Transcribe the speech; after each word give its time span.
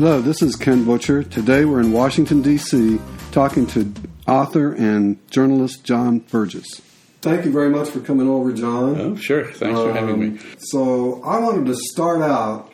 Hello, 0.00 0.22
this 0.22 0.40
is 0.40 0.56
Ken 0.56 0.86
Butcher. 0.86 1.22
Today 1.22 1.66
we're 1.66 1.80
in 1.80 1.92
Washington, 1.92 2.40
D.C., 2.40 2.98
talking 3.32 3.66
to 3.66 3.92
author 4.26 4.72
and 4.72 5.18
journalist 5.30 5.84
John 5.84 6.20
Burgess. 6.20 6.80
Thank 7.20 7.44
you 7.44 7.52
very 7.52 7.68
much 7.68 7.90
for 7.90 8.00
coming 8.00 8.26
over, 8.26 8.50
John. 8.50 8.98
Oh, 8.98 9.14
sure. 9.16 9.44
Thanks 9.44 9.78
for 9.78 9.92
having 9.92 10.18
me. 10.18 10.26
Um, 10.28 10.56
So, 10.58 11.22
I 11.22 11.38
wanted 11.40 11.66
to 11.66 11.74
start 11.74 12.22
out 12.22 12.72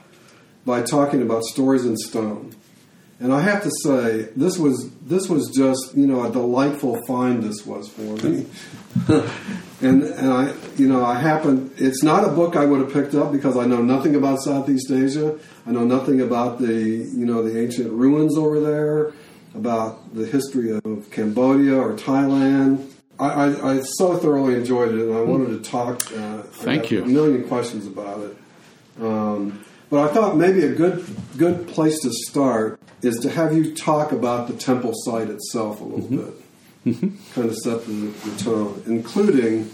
by 0.64 0.82
talking 0.82 1.20
about 1.20 1.42
Stories 1.42 1.84
in 1.84 1.96
Stone. 1.96 2.54
And 3.18 3.32
I 3.32 3.40
have 3.40 3.64
to 3.64 3.70
say, 3.82 4.28
this 4.36 4.56
was 4.56 4.88
this 5.00 5.28
was 5.28 5.50
just 5.50 5.96
you 5.96 6.06
know 6.06 6.24
a 6.24 6.30
delightful 6.30 7.00
find. 7.08 7.42
This 7.42 7.64
was 7.64 7.88
for 7.88 8.02
me, 8.02 8.46
and 9.80 10.02
and 10.02 10.32
I 10.32 10.54
you 10.76 10.86
know 10.86 11.02
I 11.02 11.18
happen. 11.18 11.72
It's 11.78 12.02
not 12.02 12.24
a 12.24 12.28
book 12.28 12.56
I 12.56 12.66
would 12.66 12.80
have 12.80 12.92
picked 12.92 13.14
up 13.14 13.32
because 13.32 13.56
I 13.56 13.64
know 13.64 13.80
nothing 13.80 14.16
about 14.16 14.40
Southeast 14.42 14.90
Asia. 14.90 15.38
I 15.66 15.72
know 15.72 15.84
nothing 15.84 16.20
about 16.20 16.58
the 16.58 16.72
you 16.72 17.26
know 17.26 17.42
the 17.42 17.60
ancient 17.60 17.90
ruins 17.92 18.38
over 18.38 18.60
there, 18.60 19.12
about 19.54 20.14
the 20.14 20.26
history 20.26 20.70
of 20.70 21.10
Cambodia 21.10 21.76
or 21.76 21.94
Thailand. 21.94 22.92
I, 23.18 23.28
I, 23.28 23.72
I 23.72 23.80
so 23.80 24.16
thoroughly 24.16 24.54
enjoyed 24.54 24.94
it, 24.94 25.00
and 25.00 25.16
I 25.16 25.22
wanted 25.22 25.62
to 25.62 25.70
talk. 25.70 26.00
Uh, 26.12 26.42
Thank 26.42 26.90
you. 26.90 27.02
A 27.02 27.06
million 27.06 27.48
questions 27.48 27.86
about 27.86 28.20
it. 28.20 28.36
Um, 29.00 29.64
but 29.90 30.08
I 30.08 30.12
thought 30.12 30.36
maybe 30.36 30.64
a 30.64 30.72
good 30.72 31.04
good 31.36 31.68
place 31.68 32.00
to 32.00 32.10
start 32.12 32.80
is 33.02 33.18
to 33.20 33.30
have 33.30 33.54
you 33.54 33.74
talk 33.74 34.12
about 34.12 34.48
the 34.48 34.54
temple 34.54 34.92
site 34.94 35.28
itself 35.28 35.80
a 35.80 35.84
little 35.84 36.08
bit, 36.08 37.14
kind 37.34 37.48
of 37.48 37.56
set 37.56 37.84
the, 37.86 37.92
the 37.92 38.42
tone, 38.42 38.82
including 38.86 39.70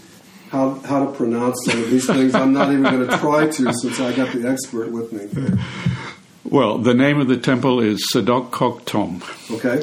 how 0.53 0.75
how 0.85 1.05
to 1.05 1.11
pronounce 1.11 1.57
some 1.65 1.81
of 1.83 1.89
these 1.89 2.05
things. 2.05 2.35
I'm 2.35 2.53
not 2.53 2.71
even 2.71 2.83
going 2.83 3.07
to 3.07 3.17
try 3.17 3.47
to 3.47 3.73
since 3.73 3.99
I 3.99 4.15
got 4.15 4.31
the 4.33 4.47
expert 4.47 4.91
with 4.91 5.11
me. 5.11 5.59
Well, 6.45 6.77
the 6.77 6.93
name 6.93 7.19
of 7.19 7.27
the 7.27 7.37
temple 7.37 7.79
is 7.79 8.05
Sdok 8.13 8.51
Kok 8.51 8.85
Thom, 8.85 9.23
Okay, 9.49 9.81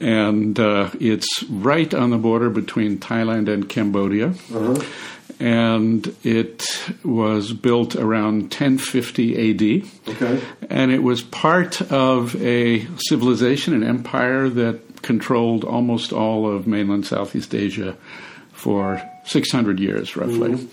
and 0.00 0.58
uh, 0.58 0.90
it's 0.98 1.44
right 1.44 1.94
on 1.94 2.10
the 2.10 2.18
border 2.18 2.50
between 2.50 2.98
Thailand 2.98 3.48
and 3.48 3.68
Cambodia. 3.68 4.28
uh-huh. 4.30 4.82
And 5.38 6.14
it 6.22 6.64
was 7.04 7.52
built 7.52 7.96
around 7.96 8.42
1050 8.42 9.50
AD. 9.50 9.88
okay, 10.08 10.40
And 10.70 10.92
it 10.92 11.02
was 11.02 11.22
part 11.22 11.82
of 11.90 12.40
a 12.40 12.86
civilization, 13.08 13.74
an 13.74 13.82
empire 13.82 14.48
that 14.48 15.02
controlled 15.02 15.64
almost 15.64 16.12
all 16.12 16.48
of 16.48 16.68
mainland 16.68 17.06
Southeast 17.06 17.54
Asia 17.56 17.96
for 18.62 19.02
600 19.24 19.80
years, 19.80 20.16
roughly. 20.16 20.68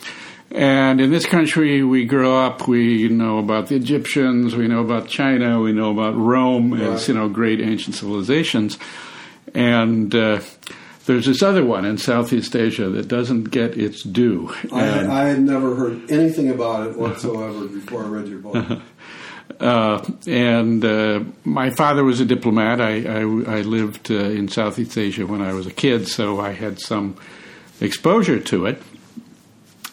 And 0.52 1.02
in 1.02 1.12
this 1.12 1.26
country, 1.26 1.84
we 1.84 2.06
grow 2.06 2.38
up, 2.38 2.68
we 2.68 3.08
know 3.10 3.40
about 3.40 3.68
the 3.68 3.76
Egyptians, 3.76 4.56
we 4.56 4.68
know 4.68 4.82
about 4.82 5.08
China, 5.08 5.60
we 5.60 5.74
know 5.74 5.92
about 5.92 6.16
Rome 6.16 6.74
as, 6.74 7.08
you 7.08 7.14
know, 7.14 7.30
great 7.30 7.62
ancient 7.62 7.96
civilizations. 7.96 8.78
And 9.54 10.14
uh, 10.14 10.42
there's 11.06 11.26
this 11.26 11.42
other 11.42 11.66
one 11.66 11.86
in 11.86 11.98
Southeast 11.98 12.56
Asia 12.56 12.90
that 12.90 13.08
doesn't 13.08 13.46
get 13.46 13.78
its 13.78 14.04
due. 14.04 14.54
I, 14.72 14.84
had, 14.84 15.06
I 15.08 15.24
had 15.30 15.42
never 15.42 15.76
heard 15.76 16.12
anything 16.12 16.50
about 16.50 16.88
it 16.88 16.98
whatsoever 16.98 17.68
before 17.68 18.04
I 18.04 18.08
read 18.08 18.28
your 18.28 18.40
book. 18.40 18.82
Uh, 19.60 20.10
and 20.26 20.86
uh, 20.86 21.22
my 21.44 21.70
father 21.72 22.02
was 22.06 22.22
a 22.22 22.26
diplomat. 22.26 22.80
I, 22.80 23.02
I, 23.02 23.20
I 23.58 23.62
lived 23.62 24.10
uh, 24.10 24.16
in 24.16 24.48
Southeast 24.48 24.98
Asia 24.98 25.28
when 25.28 25.42
I 25.42 25.52
was 25.52 25.68
a 25.68 25.72
kid, 25.72 26.08
so 26.08 26.40
I 26.40 26.52
had 26.52 26.80
some 26.80 27.18
exposure 27.82 28.40
to 28.40 28.66
it. 28.66 28.82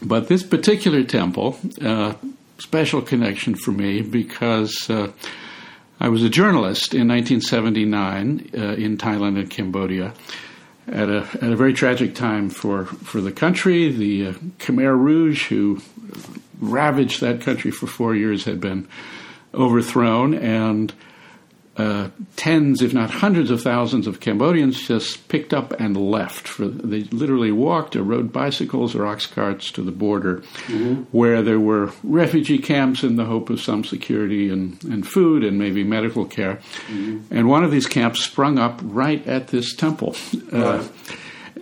But 0.03 0.29
this 0.29 0.43
particular 0.43 1.03
temple, 1.03 1.59
uh, 1.81 2.15
special 2.59 3.03
connection 3.03 3.55
for 3.55 3.73
me 3.73 4.03
because 4.03 4.89
uh, 4.91 5.13
I 5.99 6.09
was 6.09 6.23
a 6.23 6.29
journalist 6.29 6.95
in 6.95 7.09
1979 7.09 8.51
uh, 8.55 8.61
in 8.75 8.99
Thailand 8.99 9.39
and 9.39 9.51
Cambodia 9.51 10.13
at 10.89 11.09
a 11.09 11.27
at 11.35 11.51
a 11.51 11.57
very 11.57 11.73
tragic 11.73 12.15
time 12.15 12.51
for, 12.51 12.85
for 12.85 13.21
the 13.21 13.33
country. 13.33 13.91
The 13.91 14.29
uh, 14.29 14.33
Khmer 14.59 14.97
Rouge, 14.97 15.49
who 15.49 15.81
ravaged 16.61 17.21
that 17.21 17.41
country 17.41 17.71
for 17.71 17.87
four 17.87 18.15
years, 18.15 18.45
had 18.45 18.61
been 18.61 18.87
overthrown, 19.55 20.35
and 20.35 20.93
uh, 21.79 22.09
tens, 22.37 22.81
if 22.81 22.95
not 22.95 23.11
hundreds 23.11 23.51
of 23.51 23.61
thousands 23.61 24.07
of 24.07 24.21
Cambodians 24.21 24.87
just 24.87 25.29
picked 25.29 25.53
up 25.53 25.73
and 25.79 25.97
left. 25.97 26.49
For, 26.49 26.67
they 26.67 27.01
literally 27.05 27.53
walked 27.53 27.97
or 27.97 28.03
rode 28.03 28.33
bicycles 28.33 28.95
or 28.95 29.07
ox 29.07 29.27
carts 29.27 29.71
to 29.73 29.83
the 29.83 29.93
border, 29.93 30.43
where 31.13 31.43
there 31.43 31.61
were 31.61 31.93
refugee 32.03 32.59
camps 32.59 33.03
in 33.03 33.17
the 33.17 33.27
hope 33.27 33.51
of 33.51 33.61
some 33.61 33.85
security 33.85 34.49
and, 34.49 34.83
and 34.85 35.07
food 35.07 35.45
and 35.45 35.59
maybe 35.59 35.85
medical 35.85 36.25
care. 36.25 36.61
And 37.31 37.49
one 37.49 37.65
of 37.65 37.71
these 37.71 37.87
camps 37.87 38.23
sprung 38.25 38.59
up 38.59 38.81
right 38.83 39.27
at 39.27 39.49
this 39.49 39.75
temple. 39.75 40.17
Uh, 40.51 40.87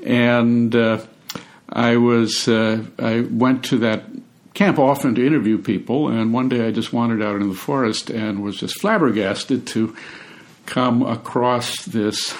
and 0.04 0.74
uh, 0.76 1.04
I 1.68 1.96
was 1.96 2.46
uh, 2.46 2.84
I 2.98 3.20
went 3.20 3.64
to 3.64 3.78
that 3.78 4.04
camp 4.54 4.78
often 4.78 5.14
to 5.16 5.26
interview 5.26 5.58
people, 5.58 6.08
and 6.08 6.32
one 6.32 6.48
day 6.48 6.66
I 6.66 6.70
just 6.70 6.92
wandered 6.92 7.22
out 7.22 7.34
into 7.36 7.48
the 7.48 7.54
forest 7.54 8.08
and 8.10 8.42
was 8.42 8.56
just 8.56 8.80
flabbergasted 8.80 9.66
to 9.68 9.94
come 10.66 11.02
across 11.02 11.84
this. 11.84 12.34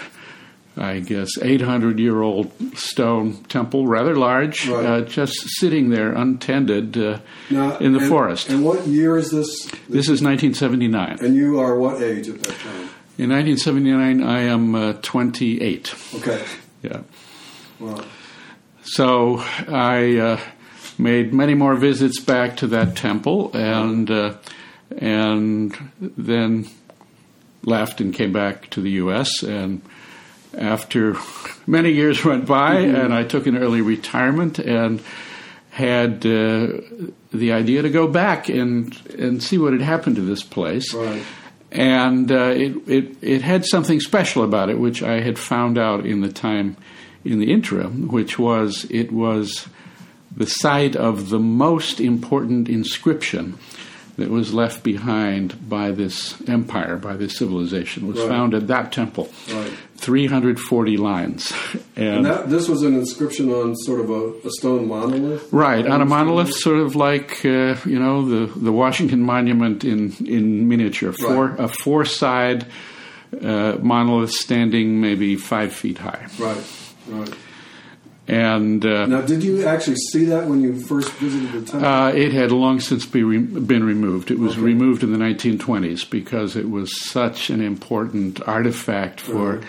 I 0.77 0.99
guess 0.99 1.29
800 1.41 2.01
year 2.01 2.21
old 2.21 2.51
stone 2.77 3.35
temple, 3.45 3.87
rather 3.87 4.17
large, 4.17 4.67
Right. 4.69 4.85
uh, 4.85 5.01
just 5.03 5.35
sitting 5.61 5.91
there 5.91 6.11
untended 6.13 6.97
uh, 6.99 7.19
Now, 7.49 7.79
in 7.79 7.93
the 7.93 8.01
and- 8.01 8.09
forest. 8.09 8.49
And 8.51 8.65
what 8.65 8.85
year 8.85 9.17
is 9.17 9.31
this? 9.31 9.67
this 9.89 10.09
is 10.09 10.21
1979. 10.21 11.19
And 11.21 11.37
you 11.37 11.61
are 11.61 11.79
what 11.79 12.03
age 12.03 12.29
at 12.29 12.43
that 12.43 12.59
time? 12.59 12.89
In 13.19 13.31
1979, 13.31 14.21
I 14.25 14.41
am 14.41 14.75
uh, 14.75 14.93
28. 14.95 15.95
Okay. 16.17 16.45
Yeah. 16.83 17.03
Well, 17.79 18.05
So 18.83 19.45
I 19.69 20.17
uh, 20.17 20.41
made 20.99 21.33
many 21.33 21.55
more 21.55 21.75
visits 21.75 22.21
back 22.21 22.57
to 22.59 22.67
that 22.69 22.97
temple, 22.97 23.51
and 23.55 24.11
uh, 24.11 24.37
and 24.97 25.77
then 26.01 26.69
left 27.63 28.01
and 28.01 28.15
came 28.15 28.33
back 28.33 28.71
to 28.71 28.81
the 28.81 28.91
U.S. 28.93 29.43
And 29.43 29.83
after 30.57 31.17
many 31.67 31.91
years 31.91 32.25
went 32.25 32.47
by, 32.47 32.77
and 32.77 33.13
I 33.13 33.25
took 33.25 33.47
an 33.47 33.57
early 33.57 33.81
retirement 33.81 34.59
and 34.59 35.03
had 35.71 36.25
uh, 36.25 36.69
the 37.33 37.51
idea 37.53 37.83
to 37.83 37.91
go 37.91 38.07
back 38.07 38.49
and 38.49 38.97
and 39.19 39.43
see 39.43 39.59
what 39.59 39.73
had 39.73 39.83
happened 39.83 40.15
to 40.17 40.23
this 40.23 40.45
place 40.45 40.95
right. 40.95 41.25
and 41.73 42.31
uh, 42.31 42.53
it, 42.55 42.77
it 42.89 43.17
it 43.21 43.43
had 43.43 43.65
something 43.65 43.99
special 43.99 44.45
about 44.45 44.71
it, 44.71 44.79
which 44.79 45.03
I 45.03 45.21
had 45.21 45.37
found 45.37 45.77
out 45.77 46.07
in 46.07 46.21
the 46.21 46.31
time 46.31 46.77
in 47.25 47.41
the 47.41 47.53
interim, 47.53 48.07
which 48.07 48.39
was 48.39 48.87
it 48.89 49.11
was 49.11 49.67
the 50.37 50.47
site 50.47 50.97
of 50.97 51.31
the 51.31 51.39
most 51.39 52.01
important 52.01 52.69
inscription 52.69 53.59
that 54.17 54.31
was 54.31 54.55
left 54.55 54.85
behind 54.85 55.69
by 55.69 55.91
this 55.91 56.41
empire, 56.49 56.97
by 56.97 57.17
this 57.17 57.37
civilization, 57.37 58.07
was 58.07 58.19
Right. 58.19 58.29
found 58.29 58.55
at 58.55 58.69
that 58.69 58.93
temple. 58.93 59.29
Right. 59.53 59.73
340 59.97 60.97
lines. 60.97 61.53
And 61.97 62.25
that, 62.25 62.49
this 62.51 62.69
was 62.69 62.83
an 62.83 62.95
inscription 62.95 63.51
on 63.51 63.75
sort 63.75 64.01
of 64.01 64.11
a, 64.11 64.33
a 64.47 64.51
stone 64.51 64.87
monolith. 64.87 65.53
Right, 65.53 65.85
on 65.87 66.01
a 66.01 66.05
monolith, 66.05 66.53
sort 66.55 66.79
of 66.79 66.95
like 66.95 67.45
uh, 67.45 67.75
you 67.87 67.99
know 67.99 68.25
the 68.29 68.53
the 68.59 68.71
Washington 68.73 69.23
Monument 69.23 69.83
in 69.85 70.13
in 70.27 70.69
miniature, 70.69 71.13
four 71.13 71.47
Right. 71.49 71.61
a 71.61 71.69
four 71.69 72.05
side 72.05 72.67
uh, 73.43 73.79
monolith 73.83 74.31
standing 74.33 75.01
maybe 75.01 75.35
five 75.37 75.73
feet 75.73 75.99
high, 75.99 76.27
Right. 76.39 76.65
Right. 77.09 77.35
And 78.27 78.85
uh, 78.87 79.07
Now, 79.07 79.21
did 79.21 79.43
you 79.43 79.65
actually 79.65 79.97
see 80.13 80.25
that 80.27 80.47
when 80.47 80.63
you 80.63 80.79
first 80.81 81.11
visited 81.13 81.53
the 81.53 81.63
temple? 81.71 81.87
uh, 81.89 82.11
it 82.13 82.33
had 82.33 82.53
long 82.53 82.81
since 82.81 83.05
be 83.07 83.23
re- 83.23 83.39
been 83.39 83.85
removed. 83.85 84.31
It 84.31 84.39
was 84.39 84.53
Okay. 84.53 84.63
removed 84.63 85.03
in 85.03 85.13
the 85.13 85.19
1920s 85.19 86.09
because 86.09 86.57
it 86.57 86.71
was 86.71 86.99
such 87.01 87.51
an 87.51 87.61
important 87.61 88.41
artifact 88.47 89.21
for 89.21 89.57
Right. 89.57 89.65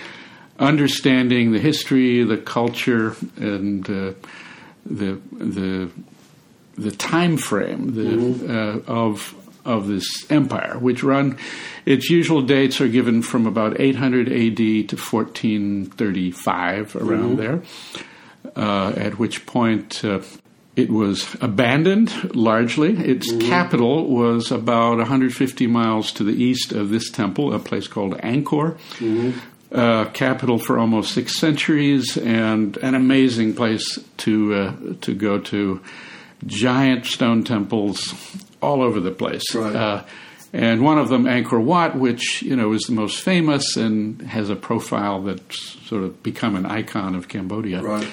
understanding 0.60 1.52
the 1.52 1.60
history, 1.60 2.24
the 2.24 2.38
culture, 2.38 3.16
and 3.38 3.90
uh, 3.90 4.12
the 4.86 5.18
the 5.38 5.90
the 6.78 6.92
time 6.92 7.38
frame 7.38 7.94
the, 7.96 8.84
uh, 8.88 8.92
of 8.92 9.34
of 9.66 9.88
this 9.88 10.06
empire, 10.30 10.78
which 10.80 11.04
run 11.04 11.36
its 11.86 12.10
usual 12.10 12.42
dates 12.44 12.80
are 12.80 12.88
given 12.88 13.22
from 13.24 13.48
about 13.48 13.80
800 13.82 14.28
AD 14.32 14.58
to 14.90 14.96
1435, 14.96 16.96
around 16.96 17.38
there. 17.38 17.62
Uh, 18.56 18.94
at 18.98 19.18
which 19.20 19.46
point 19.46 20.04
uh, 20.04 20.20
it 20.76 20.90
was 20.90 21.36
abandoned 21.42 22.36
largely. 22.36 22.92
Its 22.98 23.32
capital 23.38 24.08
was 24.10 24.52
about 24.52 24.98
150 24.98 25.68
miles 25.68 26.12
to 26.14 26.24
the 26.24 26.34
east 26.34 26.72
of 26.74 26.90
this 26.90 27.10
temple, 27.10 27.54
a 27.54 27.60
place 27.60 27.88
called 27.88 28.14
Angkor. 28.20 28.78
Uh, 29.72 30.06
capital 30.12 30.58
for 30.58 30.78
almost 30.80 31.14
six 31.14 31.38
centuries, 31.40 32.18
and 32.18 32.78
an 32.78 32.94
amazing 32.96 33.54
place 33.54 34.00
to 34.18 34.54
uh, 34.54 34.74
to 35.02 35.14
go 35.14 35.40
to. 35.40 35.82
giant 36.46 37.06
stone 37.06 37.44
temples 37.44 38.14
all 38.62 38.82
over 38.82 39.00
the 39.00 39.12
place. 39.12 39.44
Right. 39.56 39.76
Uh, 39.76 40.04
and 40.54 40.82
one 40.84 40.98
of 41.00 41.10
them, 41.10 41.26
Angkor 41.26 41.62
Wat, 41.62 41.96
which 41.98 42.42
you 42.44 42.56
know 42.56 42.74
is 42.74 42.84
the 42.84 42.94
most 42.94 43.20
famous 43.22 43.76
and 43.76 44.22
has 44.22 44.50
a 44.50 44.56
profile 44.56 45.22
that's 45.24 45.60
sort 45.90 46.04
of 46.04 46.22
become 46.24 46.56
an 46.56 46.66
icon 46.66 47.16
of 47.16 47.28
Cambodia, 47.28 47.82
Right. 47.82 48.08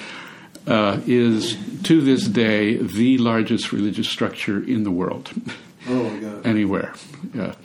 Uh, 0.67 0.99
is 1.05 1.57
to 1.83 2.01
this 2.01 2.27
day 2.27 2.77
the 2.77 3.17
largest 3.17 3.71
religious 3.71 4.07
structure 4.09 4.63
in 4.63 4.83
the 4.83 4.91
world, 4.91 5.31
Oh 5.87 6.03
my 6.09 6.19
God. 6.19 6.45
anywhere. 6.45 6.93
Yeah. 7.33 7.55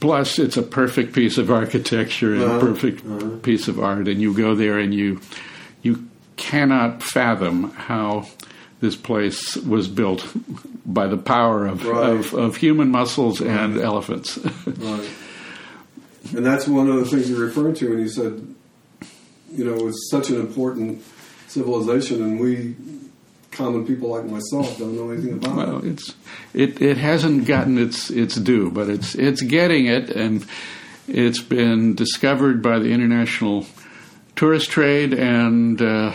Plus, 0.00 0.38
it's 0.38 0.56
a 0.56 0.62
perfect 0.62 1.12
piece 1.12 1.38
of 1.38 1.50
architecture 1.50 2.32
and 2.34 2.42
a 2.42 2.46
Uh-huh. 2.46 2.60
perfect 2.60 3.06
Uh-huh. 3.06 3.36
piece 3.42 3.68
of 3.68 3.78
art, 3.78 4.08
and 4.08 4.20
you 4.20 4.32
go 4.34 4.54
there 4.54 4.78
and 4.78 4.94
you 4.94 5.20
you 5.82 6.04
cannot 6.36 7.02
fathom 7.02 7.70
how 7.72 8.26
this 8.80 8.96
place 8.96 9.54
was 9.56 9.86
built 9.88 10.26
by 10.86 11.06
the 11.06 11.16
power 11.16 11.66
of, 11.66 11.84
Right. 11.86 12.10
of, 12.10 12.34
of 12.34 12.56
human 12.56 12.90
muscles 12.90 13.40
and 13.40 13.78
elephants. 13.78 14.38
Right. 14.66 15.08
And 16.36 16.46
that's 16.46 16.66
one 16.66 16.88
of 16.88 16.96
the 16.96 17.04
things 17.04 17.28
you're 17.28 17.44
referring 17.46 17.74
to 17.74 17.90
when 17.90 17.98
you 17.98 18.08
said, 18.08 18.32
you 19.54 19.64
know, 19.64 19.86
it's 19.88 20.08
such 20.10 20.30
an 20.30 20.36
important 20.40 21.02
civilization, 21.52 22.22
and 22.22 22.40
we 22.40 22.74
common 23.50 23.86
people 23.86 24.08
like 24.08 24.24
myself 24.24 24.78
don't 24.78 24.96
know 24.96 25.10
anything 25.10 25.34
about 25.34 25.56
well, 25.56 25.78
it. 25.78 25.92
it's 25.92 26.14
it, 26.54 26.80
it 26.80 26.96
hasn't 26.96 27.46
gotten 27.46 27.78
its 27.78 28.10
its 28.10 28.34
due, 28.36 28.70
but 28.70 28.88
it's 28.88 29.14
it's 29.14 29.42
getting 29.42 29.86
it, 29.86 30.10
and 30.10 30.44
it's 31.06 31.40
been 31.40 31.94
discovered 31.94 32.62
by 32.62 32.78
the 32.78 32.90
international 32.90 33.66
tourist 34.34 34.70
trade, 34.70 35.12
and 35.12 35.80
uh, 35.80 36.14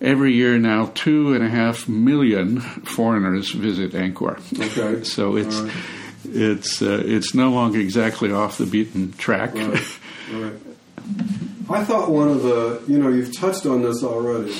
every 0.00 0.32
year 0.34 0.58
now 0.58 0.90
two 0.94 1.34
and 1.34 1.44
a 1.44 1.48
half 1.48 1.88
million 1.88 2.60
foreigners 2.60 3.50
visit 3.50 3.92
Angkor. 3.92 4.38
Okay. 4.58 5.04
So 5.04 5.36
it's 5.36 5.56
right. 5.56 5.72
it's 6.24 6.80
uh, 6.80 7.02
it's 7.04 7.34
no 7.34 7.50
longer 7.50 7.80
exactly 7.80 8.32
off 8.32 8.58
the 8.58 8.66
beaten 8.66 9.12
track. 9.12 9.54
Right. 9.54 9.98
Right. 10.32 10.52
I 11.70 11.84
thought 11.84 12.10
one 12.10 12.28
of 12.28 12.42
the, 12.42 12.82
you 12.88 12.98
know, 12.98 13.08
you've 13.08 13.36
touched 13.36 13.66
on 13.66 13.82
this 13.82 14.02
already. 14.02 14.54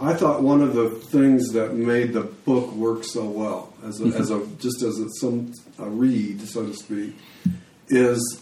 I 0.00 0.14
thought 0.14 0.42
one 0.42 0.62
of 0.62 0.74
the 0.74 0.88
things 0.88 1.52
that 1.52 1.74
made 1.74 2.12
the 2.12 2.22
book 2.22 2.72
work 2.72 3.04
so 3.04 3.24
well, 3.24 3.74
as 3.84 4.00
a, 4.00 4.04
as 4.06 4.30
a 4.30 4.46
just 4.58 4.82
as 4.82 4.98
a, 4.98 5.08
some 5.20 5.52
a 5.78 5.88
read, 5.88 6.40
so 6.42 6.64
to 6.64 6.74
speak, 6.74 7.16
is 7.88 8.40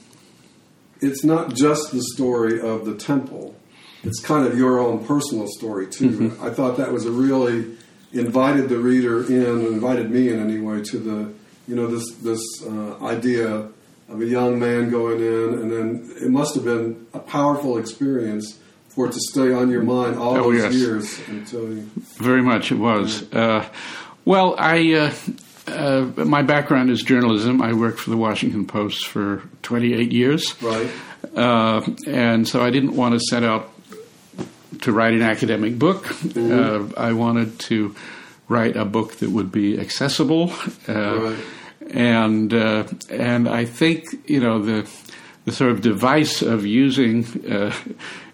it's 1.00 1.24
not 1.24 1.54
just 1.54 1.90
the 1.92 2.02
story 2.14 2.60
of 2.60 2.84
the 2.84 2.94
temple. 2.94 3.56
It's 4.04 4.20
kind 4.20 4.46
of 4.46 4.56
your 4.56 4.78
own 4.78 5.04
personal 5.04 5.48
story 5.48 5.88
too. 5.88 6.36
I 6.40 6.50
thought 6.50 6.76
that 6.76 6.92
was 6.92 7.06
a 7.06 7.10
really 7.10 7.76
invited 8.12 8.68
the 8.68 8.78
reader 8.78 9.26
in, 9.26 9.66
invited 9.66 10.10
me 10.10 10.28
in 10.28 10.40
anyway, 10.40 10.82
to 10.84 10.98
the 10.98 11.32
you 11.66 11.74
know 11.74 11.86
this 11.88 12.14
this 12.16 12.42
uh, 12.64 13.04
idea 13.04 13.68
of 14.08 14.20
a 14.20 14.26
young 14.26 14.58
man 14.58 14.90
going 14.90 15.20
in, 15.20 15.58
and 15.60 15.70
then 15.70 16.12
it 16.20 16.30
must 16.30 16.54
have 16.54 16.64
been 16.64 17.06
a 17.12 17.18
powerful 17.18 17.76
experience 17.78 18.58
for 18.88 19.06
it 19.06 19.12
to 19.12 19.20
stay 19.30 19.52
on 19.52 19.70
your 19.70 19.82
mind 19.82 20.16
all 20.18 20.36
Oh, 20.36 20.52
those 20.52 20.62
yes. 20.62 20.74
years 20.74 21.20
until 21.28 21.68
you. 21.72 21.90
Very 22.16 22.42
much 22.42 22.72
it 22.72 22.78
was. 22.78 23.30
Uh, 23.32 23.64
well, 24.24 24.54
I 24.58 24.92
uh, 24.94 25.14
uh, 25.70 26.24
my 26.24 26.42
background 26.42 26.90
is 26.90 27.02
journalism. 27.02 27.60
I 27.62 27.72
worked 27.74 28.00
for 28.00 28.10
the 28.10 28.16
Washington 28.16 28.66
Post 28.66 29.06
for 29.06 29.42
28 29.62 30.10
years, 30.10 30.60
Right. 30.62 30.88
uh, 31.36 31.82
and 32.06 32.48
so 32.48 32.62
I 32.62 32.70
didn't 32.70 32.96
want 32.96 33.14
to 33.14 33.20
set 33.20 33.44
out 33.44 33.70
to 34.82 34.92
write 34.92 35.12
an 35.14 35.22
academic 35.22 35.78
book. 35.78 36.04
Mm-hmm. 36.06 36.94
Uh, 36.98 37.00
I 37.00 37.12
wanted 37.12 37.58
to 37.60 37.94
write 38.48 38.76
a 38.76 38.84
book 38.84 39.16
that 39.16 39.28
would 39.30 39.52
be 39.52 39.78
accessible, 39.78 40.50
uh, 40.88 40.92
Right. 41.20 41.36
And 41.90 42.52
uh, 42.52 42.84
and 43.10 43.48
I 43.48 43.64
think 43.64 44.04
you 44.26 44.40
know 44.40 44.60
the 44.62 44.88
the 45.44 45.52
sort 45.52 45.70
of 45.70 45.80
device 45.80 46.42
of 46.42 46.66
using 46.66 47.24
uh, 47.50 47.72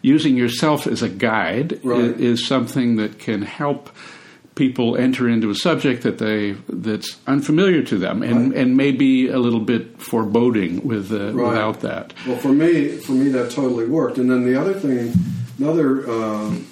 using 0.02 0.36
yourself 0.36 0.86
as 0.86 1.02
a 1.02 1.08
guide 1.08 1.80
Right. 1.84 2.18
is 2.20 2.46
something 2.46 2.96
that 2.96 3.18
can 3.18 3.42
help 3.42 3.90
people 4.56 4.96
enter 4.96 5.28
into 5.28 5.50
a 5.50 5.54
subject 5.54 6.02
that 6.02 6.18
they 6.18 6.52
that's 6.68 7.16
unfamiliar 7.26 7.82
to 7.82 7.98
them 7.98 8.22
and 8.22 8.50
Right. 8.52 8.60
and 8.60 8.76
maybe 8.76 9.28
a 9.28 9.38
little 9.38 9.60
bit 9.60 10.00
foreboding 10.00 10.86
with 10.86 11.10
uh, 11.12 11.32
Right. 11.32 11.48
without 11.48 11.80
that. 11.80 12.12
Well, 12.26 12.36
for 12.38 12.52
me, 12.52 12.88
for 12.98 13.12
me, 13.12 13.30
that 13.30 13.50
totally 13.50 13.86
worked. 13.86 14.18
And 14.18 14.30
then 14.30 14.44
the 14.44 14.60
other 14.60 14.74
thing, 14.74 15.12
another, 15.58 16.08
um, 16.10 16.66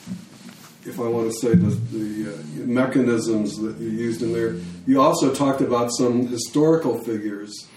if 0.85 0.99
I 0.99 1.05
want 1.05 1.31
to 1.31 1.39
say 1.39 1.55
the, 1.55 1.71
the 1.93 2.35
uh, 2.35 2.67
mechanisms 2.67 3.57
that 3.59 3.77
you 3.79 3.91
used 3.91 4.23
in 4.23 4.33
there, 4.33 4.57
you 4.87 5.01
also 5.01 5.35
talked 5.35 5.61
about 5.61 5.91
some 5.93 6.27
historical 6.27 6.99
figures. 7.05 7.69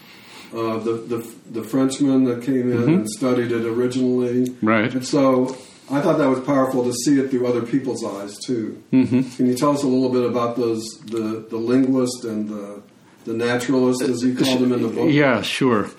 Uh, 0.52 0.78
the, 0.78 0.92
the 0.92 1.34
the 1.50 1.62
Frenchman 1.64 2.24
that 2.24 2.42
came 2.42 2.70
in 2.70 2.82
and 2.82 3.10
studied 3.10 3.50
it 3.50 3.66
originally, 3.66 4.56
Right. 4.62 4.94
And 4.94 5.04
so 5.04 5.56
I 5.90 6.00
thought 6.00 6.18
that 6.18 6.28
was 6.28 6.40
powerful 6.40 6.84
to 6.84 6.92
see 6.92 7.18
it 7.18 7.30
through 7.30 7.46
other 7.46 7.62
people's 7.62 8.04
eyes 8.04 8.38
too. 8.38 8.82
Mm-hmm. 8.92 9.22
Can 9.36 9.46
you 9.46 9.56
tell 9.56 9.70
us 9.70 9.82
a 9.82 9.88
little 9.88 10.08
bit 10.08 10.24
about 10.24 10.56
those 10.56 10.84
the 11.06 11.46
the 11.50 11.56
linguist 11.56 12.24
and 12.24 12.48
the 12.48 12.82
the 13.24 13.34
naturalist, 13.34 14.02
as 14.02 14.22
you 14.22 14.36
called 14.36 14.60
them 14.60 14.72
in 14.72 14.82
the 14.82 14.88
book? 14.88 15.10
Yeah, 15.10 15.42
sure. 15.42 15.90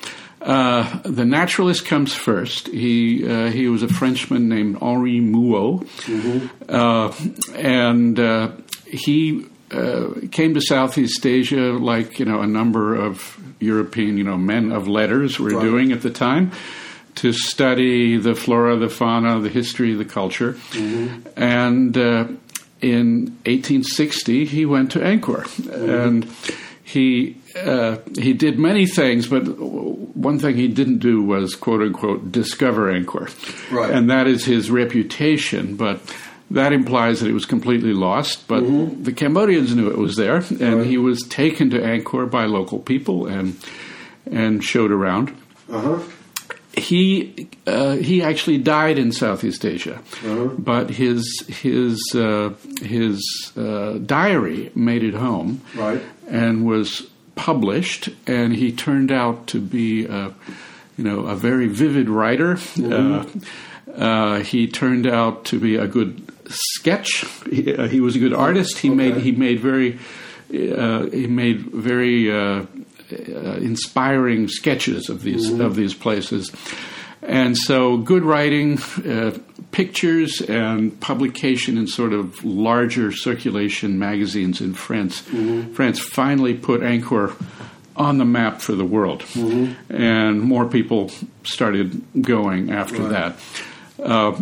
Uh, 0.47 0.99
the 1.03 1.25
naturalist 1.25 1.85
comes 1.85 2.13
first. 2.13 2.67
He 2.69 3.27
uh, 3.27 3.51
he 3.51 3.67
was 3.67 3.83
a 3.83 3.88
Frenchman 3.89 4.47
named 4.47 4.77
Henri 4.81 5.19
Mouhot, 5.19 5.85
uh, 6.69 7.11
and 7.53 8.17
uh, 8.17 8.51
he 8.85 9.45
uh, 9.71 10.05
came 10.31 10.53
to 10.53 10.61
Southeast 10.61 11.25
Asia 11.25 11.73
like 11.73 12.17
you 12.19 12.25
know 12.25 12.39
a 12.41 12.47
number 12.47 12.95
of 12.95 13.38
European 13.59 14.17
you 14.17 14.23
know 14.23 14.38
men 14.38 14.71
of 14.71 14.88
letters 14.88 15.38
were 15.38 15.49
Right. 15.49 15.61
doing 15.63 15.91
at 15.91 16.01
the 16.01 16.11
time 16.11 16.51
to 17.15 17.33
study 17.33 18.15
the 18.17 18.33
flora, 18.33 18.77
the 18.77 18.89
fauna, 18.89 19.39
the 19.41 19.49
history, 19.49 19.94
the 19.95 20.05
culture, 20.05 20.55
and. 21.35 21.97
Uh, 21.97 22.27
in 22.79 23.31
1860, 23.47 24.45
he 24.45 24.63
went 24.63 24.91
to 24.91 24.99
Angkor, 24.99 25.41
and 25.89 26.27
he 26.83 27.35
uh, 27.65 27.98
he 28.18 28.33
did 28.33 28.59
many 28.59 28.86
things, 28.86 29.28
but 29.28 29.42
one 30.18 30.40
thing 30.40 30.56
he 30.56 30.68
didn't 30.68 30.99
do 30.99 31.21
was 31.23 31.56
quote 31.56 31.81
unquote 31.81 32.31
discover 32.31 32.92
Angkor, 32.92 33.30
Right. 33.71 33.92
and 33.92 34.09
that 34.09 34.28
is 34.28 34.45
his 34.45 34.69
reputation. 34.71 35.76
But 35.76 35.99
that 36.52 36.71
implies 36.73 37.19
that 37.19 37.28
it 37.30 37.33
was 37.33 37.45
completely 37.45 37.94
lost. 37.94 38.47
But 38.47 38.61
the 39.04 39.11
Cambodians 39.11 39.76
knew 39.76 39.90
it 39.90 39.97
was 39.97 40.16
there, 40.16 40.37
and 40.37 40.45
Mm-hmm. 40.45 40.78
Right. 40.78 40.87
he 40.87 40.97
was 40.97 41.21
taken 41.23 41.69
to 41.71 41.80
Angkor 41.80 42.30
by 42.30 42.45
local 42.45 42.80
people 42.80 43.26
and 43.28 43.56
and 44.31 44.64
showed 44.64 44.92
around 44.92 45.31
Uh 45.71 45.81
huh. 45.81 45.99
he 46.73 47.47
uh, 47.66 47.95
he 47.95 48.21
actually 48.21 48.57
died 48.57 48.97
in 48.97 49.11
Southeast 49.11 49.66
Asia, 49.66 49.99
Uh-huh. 50.26 50.45
but 50.57 50.90
his 50.90 51.44
his 51.47 52.02
uh, 52.16 52.54
his 52.81 53.19
uh, 53.57 53.97
diary 54.06 54.71
made 54.76 55.04
it 55.04 55.14
home, 55.16 55.61
Right. 55.76 56.02
and 56.30 56.66
was 56.66 57.07
published, 57.37 58.09
and 58.25 58.53
he 58.53 58.71
turned 58.71 59.11
out 59.11 59.47
to 59.47 59.61
be 59.61 60.06
a, 60.06 60.33
you 60.97 61.03
know 61.03 61.21
a 61.21 61.35
very 61.35 61.67
vivid 61.67 62.09
writer. 62.09 62.57
Uh, 62.77 63.25
uh, 63.95 64.39
he 64.39 64.67
turned 64.67 65.07
out 65.07 65.45
to 65.45 65.59
be 65.59 65.75
a 65.75 65.87
good 65.87 66.21
sketch. 66.49 67.25
He, 67.49 67.73
uh, 67.73 67.87
he 67.87 68.01
was 68.01 68.15
a 68.15 68.19
good 68.19 68.33
artist. 68.33 68.79
He 68.79 68.89
made 68.89 69.17
he 69.17 69.31
made 69.31 69.59
very 69.59 69.99
uh, 70.53 71.06
he 71.07 71.27
made 71.27 71.61
very 71.61 72.31
uh, 72.31 72.65
uh, 73.11 73.57
inspiring 73.61 74.47
sketches 74.47 75.09
of 75.09 75.23
these 75.23 75.49
of 75.59 75.75
these 75.75 75.94
places. 75.94 76.51
And 77.21 77.57
so, 77.57 77.97
good 77.97 78.24
writing, 78.24 78.80
uh, 79.06 79.38
pictures, 79.71 80.40
and 80.42 81.00
publication 81.00 81.78
in 81.78 81.88
sort 81.88 82.14
of 82.14 82.44
larger 82.45 83.12
circulation 83.12 83.97
magazines 84.00 84.62
in 84.62 84.74
France. 84.74 85.19
France 85.74 86.00
finally 86.00 86.54
put 86.54 86.81
Angkor 86.81 87.33
on 87.95 88.19
the 88.19 88.26
map 88.26 88.62
for 88.62 88.74
the 88.74 88.86
world, 88.86 89.24
and 89.90 90.42
more 90.42 90.66
people 90.68 91.12
started 91.44 92.02
going 92.21 92.71
after 92.71 93.02
Right. 93.02 93.09
that. 93.09 93.40
Uh, 94.02 94.42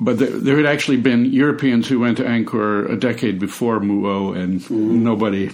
but 0.00 0.18
there, 0.18 0.30
there 0.30 0.56
had 0.56 0.66
actually 0.66 0.96
been 0.96 1.26
Europeans 1.26 1.86
who 1.88 2.00
went 2.00 2.16
to 2.16 2.24
Angkor 2.24 2.90
a 2.90 2.96
decade 2.96 3.38
before 3.38 3.78
Mouhot, 3.80 4.36
and 4.38 4.70
nobody 4.70 5.50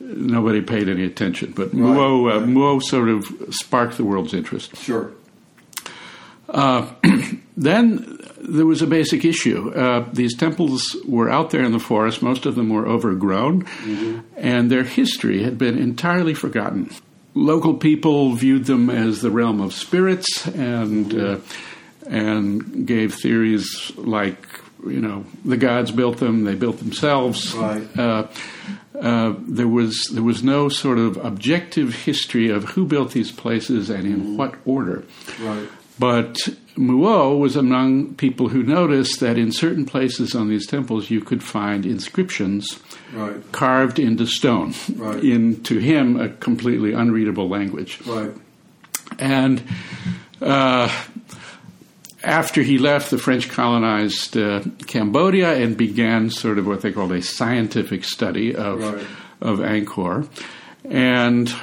nobody 0.00 0.60
paid 0.60 0.88
any 0.88 1.04
attention. 1.04 1.52
But 1.56 1.72
Mouhot, 1.72 2.34
uh, 2.36 2.40
right. 2.40 2.48
Mouhot 2.48 2.82
sort 2.82 3.08
of 3.08 3.24
sparked 3.50 3.96
the 3.96 4.04
world's 4.04 4.32
interest. 4.34 4.76
Sure. 4.76 5.10
Then 7.56 8.18
there 8.40 8.66
was 8.66 8.82
a 8.82 8.86
basic 8.86 9.24
issue. 9.24 9.70
Uh, 9.70 10.08
these 10.12 10.36
temples 10.36 10.96
were 11.06 11.30
out 11.30 11.50
there 11.50 11.62
in 11.62 11.72
the 11.72 11.78
forest. 11.78 12.20
Most 12.20 12.46
of 12.46 12.56
them 12.56 12.68
were 12.68 12.86
overgrown, 12.86 13.66
and 14.36 14.70
their 14.70 14.82
history 14.82 15.44
had 15.44 15.56
been 15.56 15.78
entirely 15.78 16.34
forgotten. 16.34 16.90
Local 17.34 17.74
people 17.74 18.34
viewed 18.34 18.66
them 18.66 18.90
as 18.90 19.20
the 19.20 19.30
realm 19.30 19.60
of 19.60 19.72
spirits, 19.72 20.46
and 20.48 21.14
uh, 21.14 21.38
and 22.06 22.86
gave 22.86 23.14
theories 23.14 23.92
like 23.96 24.46
you 24.86 25.00
know 25.00 25.24
the 25.44 25.56
gods 25.56 25.90
built 25.90 26.18
them, 26.18 26.44
they 26.44 26.54
built 26.54 26.78
themselves. 26.78 27.54
Right. 27.54 27.98
Uh, 27.98 28.28
uh, 29.00 29.34
there 29.40 29.68
was 29.68 30.08
there 30.12 30.22
was 30.22 30.42
no 30.42 30.68
sort 30.68 30.98
of 30.98 31.16
objective 31.24 31.94
history 31.94 32.50
of 32.50 32.64
who 32.64 32.84
built 32.84 33.12
these 33.12 33.32
places 33.32 33.90
and 33.90 34.06
in 34.06 34.36
what 34.36 34.54
order. 34.64 35.04
Right. 35.40 35.68
But 35.98 36.36
Mouhot 36.76 37.38
was 37.38 37.54
among 37.56 38.14
people 38.14 38.48
who 38.48 38.62
noticed 38.64 39.20
that 39.20 39.38
in 39.38 39.52
certain 39.52 39.86
places 39.86 40.34
on 40.34 40.48
these 40.48 40.66
temples 40.66 41.08
you 41.10 41.20
could 41.20 41.42
find 41.42 41.86
inscriptions 41.86 42.80
Right. 43.12 43.36
carved 43.52 44.00
into 44.00 44.26
stone, 44.26 44.74
Right. 44.96 45.22
in 45.22 45.62
to 45.64 45.78
him 45.78 46.18
a 46.20 46.28
completely 46.30 46.92
unreadable 46.94 47.48
language. 47.48 48.00
Right. 48.04 48.32
And 49.20 49.62
uh, 50.42 50.88
after 52.24 52.62
he 52.62 52.78
left, 52.78 53.10
the 53.10 53.18
French 53.18 53.48
colonized 53.48 54.36
uh, 54.36 54.62
Cambodia 54.88 55.54
and 55.54 55.76
began 55.76 56.30
sort 56.30 56.58
of 56.58 56.66
what 56.66 56.80
they 56.80 56.90
called 56.90 57.12
a 57.12 57.22
scientific 57.22 58.02
study 58.04 58.54
of 58.56 58.80
Right. 58.80 59.04
of 59.40 59.58
Angkor. 59.60 60.26
And 60.90 61.54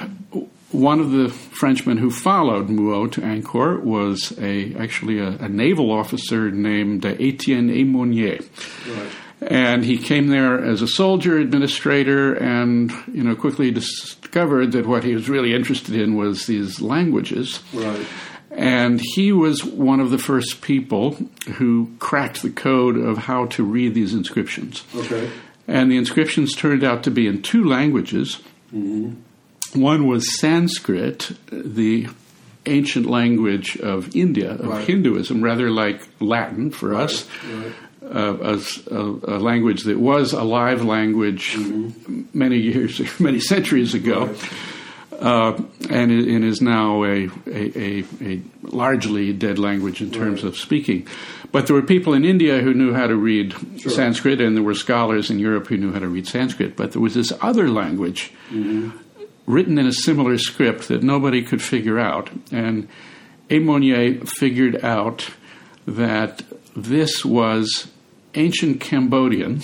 one 0.72 1.00
of 1.00 1.10
the 1.10 1.28
Frenchmen 1.28 1.98
who 1.98 2.10
followed 2.10 2.68
Mouhot 2.68 3.12
to 3.12 3.20
Angkor 3.20 3.82
was 3.82 4.36
a 4.38 4.74
actually 4.76 5.18
a, 5.18 5.28
a 5.28 5.48
naval 5.48 5.90
officer 5.90 6.50
named 6.50 7.04
Etienne 7.04 7.70
Aymonier. 7.70 8.40
Right. 8.88 9.12
And 9.42 9.84
he 9.84 9.98
came 9.98 10.28
there 10.28 10.64
as 10.64 10.82
a 10.82 10.86
soldier 10.86 11.38
administrator, 11.38 12.34
and 12.34 12.92
you 13.12 13.24
know 13.24 13.34
quickly 13.34 13.70
discovered 13.70 14.72
that 14.72 14.86
what 14.86 15.04
he 15.04 15.14
was 15.14 15.28
really 15.28 15.54
interested 15.54 15.96
in 15.96 16.16
was 16.16 16.46
these 16.46 16.80
languages. 16.80 17.60
Right. 17.72 18.06
And 18.50 19.00
he 19.00 19.32
was 19.32 19.64
one 19.64 20.00
of 20.00 20.10
the 20.10 20.18
first 20.18 20.60
people 20.60 21.12
who 21.54 21.90
cracked 21.98 22.42
the 22.42 22.50
code 22.50 22.96
of 22.96 23.16
how 23.16 23.46
to 23.46 23.64
read 23.64 23.94
these 23.94 24.12
inscriptions. 24.12 24.84
Okay. 24.94 25.30
And 25.66 25.90
the 25.90 25.96
inscriptions 25.96 26.54
turned 26.54 26.84
out 26.84 27.02
to 27.04 27.10
be 27.10 27.26
in 27.26 27.40
two 27.40 27.64
languages. 27.64 28.40
Mm-hmm. 28.74 29.14
One 29.74 30.06
was 30.06 30.38
Sanskrit, 30.38 31.32
the 31.50 32.08
ancient 32.66 33.06
language 33.06 33.76
of 33.78 34.14
India, 34.14 34.52
of 34.52 34.66
Right. 34.66 34.86
Hinduism, 34.86 35.42
rather 35.42 35.70
like 35.70 36.06
Latin 36.20 36.70
for 36.70 36.94
us, 36.94 37.26
Right. 37.50 37.72
uh, 38.14 38.58
a, 38.90 38.96
a- 39.36 39.38
language 39.40 39.84
that 39.84 39.98
was 39.98 40.32
a 40.32 40.42
live 40.44 40.84
language 40.84 41.56
many 42.34 42.58
years, 42.58 43.00
many 43.20 43.40
centuries 43.40 43.94
ago. 43.94 44.26
Right. 44.26 44.52
Uh, 45.22 45.62
and, 45.88 46.10
and 46.10 46.44
is 46.44 46.60
now 46.60 47.04
a, 47.04 47.28
a, 47.46 47.78
a, 48.00 48.04
a 48.20 48.42
largely 48.62 49.32
dead 49.32 49.56
language 49.58 50.02
in 50.02 50.10
terms 50.10 50.42
Right. 50.42 50.48
of 50.48 50.56
speaking. 50.58 51.06
But 51.52 51.66
there 51.68 51.76
were 51.76 51.82
people 51.82 52.12
in 52.14 52.24
India 52.24 52.60
who 52.60 52.74
knew 52.74 52.92
how 52.92 53.06
to 53.06 53.14
read 53.14 53.54
Sure. 53.78 53.92
Sanskrit, 53.92 54.40
and 54.40 54.56
there 54.56 54.64
were 54.64 54.74
scholars 54.74 55.30
in 55.30 55.38
Europe 55.38 55.68
who 55.68 55.76
knew 55.76 55.92
how 55.92 56.00
to 56.00 56.08
read 56.08 56.26
Sanskrit. 56.26 56.76
But 56.76 56.92
there 56.92 57.00
was 57.02 57.14
this 57.14 57.32
other 57.40 57.68
language 57.68 58.32
written 59.46 59.78
in 59.78 59.86
a 59.86 59.92
similar 59.92 60.38
script 60.38 60.88
that 60.88 61.02
nobody 61.02 61.42
could 61.42 61.62
figure 61.62 61.98
out. 61.98 62.30
And 62.50 62.88
Aymonier 63.50 64.20
figured 64.26 64.84
out 64.84 65.30
that 65.86 66.42
this 66.76 67.24
was 67.24 67.88
ancient 68.34 68.80
Cambodian 68.80 69.62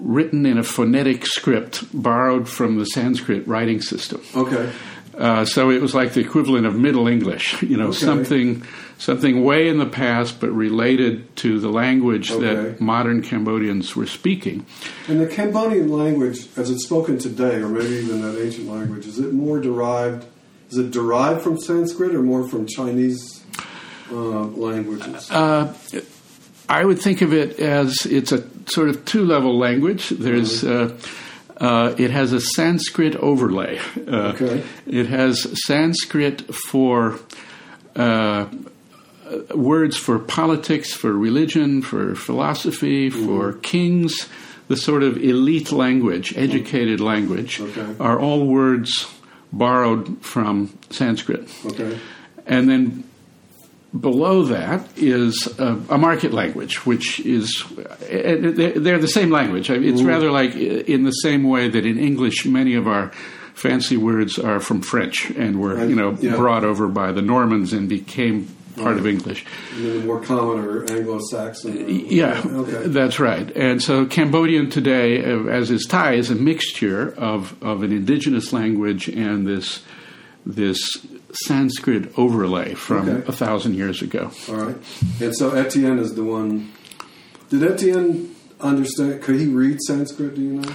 written 0.00 0.46
in 0.46 0.56
a 0.56 0.62
phonetic 0.62 1.26
script 1.26 1.84
borrowed 1.92 2.48
from 2.48 2.78
the 2.78 2.84
Sanskrit 2.86 3.46
writing 3.46 3.80
system. 3.82 4.22
Okay. 4.34 4.72
Uh, 5.18 5.44
so 5.44 5.70
it 5.70 5.82
was 5.82 5.94
like 5.94 6.14
the 6.14 6.20
equivalent 6.20 6.64
of 6.64 6.74
Middle 6.74 7.06
English, 7.08 7.60
you 7.64 7.76
know, 7.76 7.88
Okay. 7.88 7.98
something 7.98 8.62
something 9.00 9.42
way 9.42 9.66
in 9.68 9.78
the 9.78 9.86
past, 9.86 10.38
but 10.40 10.50
related 10.50 11.34
to 11.34 11.58
the 11.58 11.70
language 11.70 12.30
Okay. 12.30 12.44
that 12.44 12.80
modern 12.80 13.22
Cambodians 13.22 13.96
were 13.96 14.06
speaking. 14.06 14.64
And 15.08 15.18
the 15.20 15.26
Cambodian 15.26 15.88
language, 15.90 16.46
as 16.56 16.68
it's 16.70 16.84
spoken 16.84 17.18
today, 17.18 17.56
or 17.56 17.68
maybe 17.68 17.94
even 17.96 18.20
that 18.20 18.38
ancient 18.40 18.68
language, 18.68 19.06
is 19.06 19.18
it 19.18 19.32
more 19.32 19.58
derived? 19.58 20.26
Is 20.70 20.76
it 20.78 20.90
derived 20.90 21.40
from 21.42 21.58
Sanskrit 21.58 22.14
or 22.14 22.22
more 22.22 22.46
from 22.46 22.66
Chinese 22.66 23.42
uh, 24.12 24.14
languages? 24.14 25.30
Uh, 25.30 25.74
I 26.68 26.84
would 26.84 27.00
think 27.00 27.22
of 27.22 27.32
it 27.32 27.58
as 27.58 28.06
it's 28.06 28.30
a 28.32 28.44
sort 28.66 28.90
of 28.90 29.04
two 29.04 29.24
level 29.24 29.58
language. 29.58 30.10
There's 30.10 30.62
uh, 30.62 30.96
uh, 31.56 31.94
it 31.98 32.10
has 32.10 32.32
a 32.32 32.40
Sanskrit 32.40 33.16
overlay. 33.16 33.80
Uh, 34.06 34.34
Okay. 34.34 34.62
It 34.86 35.06
has 35.06 35.48
Sanskrit 35.66 36.42
for 36.54 37.18
uh, 37.96 38.46
words 39.54 39.96
for 39.96 40.18
politics, 40.18 40.92
for 40.92 41.12
religion, 41.12 41.82
for 41.82 42.14
philosophy, 42.14 43.10
for 43.10 43.52
mm-hmm. 43.52 43.60
kings. 43.60 44.28
The 44.68 44.76
sort 44.76 45.02
of 45.02 45.16
elite 45.16 45.72
language, 45.72 46.30
mm-hmm. 46.30 46.42
educated 46.42 47.00
language, 47.00 47.60
Okay. 47.60 47.96
are 47.98 48.20
all 48.20 48.46
words 48.46 49.12
borrowed 49.52 50.22
from 50.22 50.70
Sanskrit. 50.90 51.48
okay. 51.66 51.98
And 52.46 52.68
then 52.68 53.04
below 53.98 54.44
that 54.44 54.86
is 54.96 55.48
a, 55.58 55.76
a 55.90 55.98
market 55.98 56.32
language, 56.32 56.86
which 56.86 57.20
is 57.20 57.64
eh, 58.08 58.16
eh 58.16 58.36
they're 58.38 58.78
they're 58.78 58.98
the 58.98 59.08
same 59.08 59.30
language. 59.30 59.70
It's 59.70 60.00
mm-hmm. 60.00 60.06
rather 60.06 60.30
like 60.30 60.54
eh, 60.54 60.82
in 60.86 61.04
the 61.04 61.10
same 61.10 61.44
way 61.44 61.68
that 61.68 61.84
in 61.84 61.98
English 61.98 62.46
many 62.46 62.74
of 62.74 62.86
our 62.86 63.10
fancy 63.54 63.96
words 63.96 64.38
are 64.38 64.60
from 64.60 64.80
French 64.80 65.30
and 65.30 65.60
were 65.60 65.84
you 65.84 65.96
know 65.96 66.16
Yeah. 66.20 66.36
brought 66.36 66.64
over 66.64 66.88
by 66.88 67.12
the 67.12 67.22
Normans 67.22 67.72
and 67.72 67.88
became 67.88 68.48
part 68.76 68.96
of 68.98 69.06
English. 69.06 69.44
The 69.78 70.00
more 70.00 70.20
common 70.20 70.64
or 70.64 70.84
Anglo-Saxon. 70.90 71.84
or- 71.84 71.88
Yeah, 71.90 72.40
Okay. 72.46 72.86
that's 72.88 73.18
right. 73.20 73.50
And 73.56 73.82
so 73.82 74.06
Cambodian 74.06 74.70
today, 74.70 75.24
uh, 75.24 75.44
as 75.46 75.70
is 75.70 75.86
Thai, 75.86 76.14
is 76.14 76.30
a 76.30 76.34
mixture 76.34 77.14
of, 77.16 77.54
of 77.62 77.82
an 77.82 77.92
indigenous 77.92 78.52
language 78.52 79.08
and 79.08 79.46
this 79.46 79.80
this 80.46 80.80
Sanskrit 81.46 82.12
overlay 82.18 82.72
from 82.74 83.08
Okay. 83.08 83.22
a 83.28 83.32
thousand 83.32 83.74
years 83.74 84.00
ago. 84.02 84.30
All 84.48 84.54
right. 84.56 84.76
And 85.20 85.36
so 85.36 85.50
Etienne 85.50 85.98
is 85.98 86.14
the 86.14 86.24
one. 86.24 86.70
Did 87.50 87.62
Etienne 87.62 88.34
understand? 88.60 89.20
Could 89.22 89.38
he 89.38 89.46
read 89.46 89.78
Sanskrit? 89.82 90.34
Do 90.36 90.40
you 90.40 90.52
know? 90.54 90.72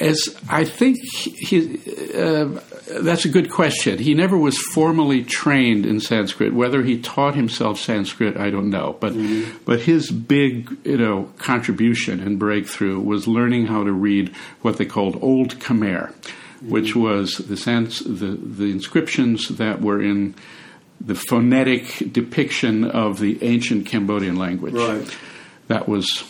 As 0.00 0.36
I 0.50 0.64
think 0.64 0.96
he, 1.02 1.78
uh, 2.14 2.60
that's 3.00 3.24
a 3.24 3.28
good 3.28 3.48
question. 3.50 3.98
He 3.98 4.12
never 4.14 4.36
was 4.36 4.58
formally 4.58 5.22
trained 5.22 5.86
in 5.86 6.00
Sanskrit. 6.00 6.52
Whether 6.52 6.82
he 6.82 6.98
taught 7.00 7.36
himself 7.36 7.78
Sanskrit, 7.78 8.36
I 8.36 8.50
don't 8.50 8.70
know. 8.70 8.96
But 8.98 9.14
but 9.64 9.80
his 9.82 10.10
big 10.10 10.76
you 10.84 10.98
know 10.98 11.30
contribution 11.38 12.18
and 12.20 12.38
breakthrough 12.40 12.98
was 12.98 13.28
learning 13.28 13.66
how 13.66 13.84
to 13.84 13.92
read 13.92 14.34
what 14.62 14.78
they 14.78 14.84
called 14.84 15.16
Old 15.22 15.60
Khmer, 15.60 16.12
which 16.60 16.96
was 16.96 17.38
the 17.38 17.56
sans, 17.56 18.00
the 18.00 18.36
the 18.36 18.72
inscriptions 18.72 19.48
that 19.48 19.80
were 19.80 20.02
in 20.02 20.34
the 21.00 21.14
phonetic 21.14 22.12
depiction 22.12 22.82
of 22.84 23.20
the 23.20 23.42
ancient 23.44 23.86
Cambodian 23.86 24.36
language 24.36 24.74
Right. 24.74 25.16
that 25.68 25.88
was 25.88 26.24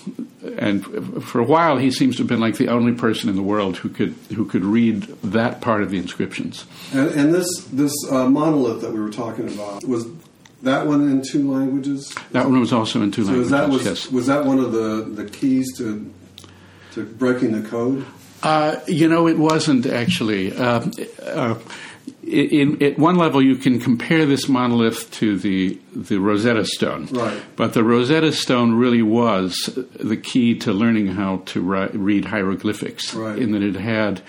and 0.59 1.25
for 1.25 1.41
a 1.41 1.45
while 1.45 1.79
he 1.79 1.91
seems 1.91 2.17
to 2.17 2.23
have 2.23 2.29
been 2.29 2.41
like 2.41 2.57
the 2.57 2.69
only 2.69 2.93
person 2.93 3.29
in 3.31 3.37
the 3.37 3.43
world 3.43 3.79
who 3.79 3.89
could 3.89 4.15
who 4.35 4.45
could 4.45 4.65
read 4.65 5.03
that 5.23 5.61
part 5.61 5.83
of 5.83 5.91
the 5.91 5.99
inscriptions 5.99 6.67
And, 6.93 7.09
and 7.11 7.35
this 7.35 7.49
this 7.73 7.93
uh, 8.11 8.29
monolith 8.29 8.81
that 8.83 8.93
we 8.93 9.01
were 9.01 9.11
talking 9.11 9.49
about 9.49 9.85
was 9.87 10.07
that 10.63 10.87
one 10.87 11.09
in 11.11 11.23
two 11.23 11.51
languages. 11.53 12.15
that 12.33 12.47
one 12.49 12.61
was 12.61 12.73
also 12.73 13.03
in 13.03 13.11
two 13.11 13.25
So 13.25 13.29
languages 13.33 13.51
that 13.51 13.69
was 13.71 13.85
yes 13.85 14.11
was 14.11 14.27
that 14.27 14.45
one 14.45 14.59
of 14.59 14.73
the, 14.73 15.05
the 15.23 15.25
keys 15.31 15.77
to 15.79 16.13
to 16.93 17.05
breaking 17.05 17.53
the 17.61 17.69
code? 17.69 18.05
uh, 18.43 18.77
you 18.87 19.09
know 19.09 19.27
it 19.27 19.39
wasn't 19.39 19.87
actually 19.87 20.55
uh, 20.57 20.85
uh, 21.23 21.55
in, 22.26 22.83
at 22.83 22.99
one 22.99 23.16
level 23.16 23.43
you 23.43 23.57
can 23.57 23.78
compare 23.81 24.25
this 24.26 24.49
monolith 24.49 25.11
to 25.12 25.37
the 25.38 25.78
the 25.95 26.19
Rosetta 26.19 26.64
Stone 26.64 27.07
Right. 27.12 27.40
but 27.57 27.75
the 27.75 27.83
Rosetta 27.85 28.33
Stone 28.33 28.75
really 28.75 29.02
was 29.02 29.71
the 29.99 30.16
key 30.16 30.54
to 30.61 30.73
learning 30.73 31.09
how 31.09 31.43
to 31.47 31.61
ri- 31.61 31.88
read 31.93 32.25
hieroglyphics 32.25 33.14
Right. 33.14 33.38
in 33.38 33.52
that 33.52 33.62
it 33.62 33.76
had 33.76 34.23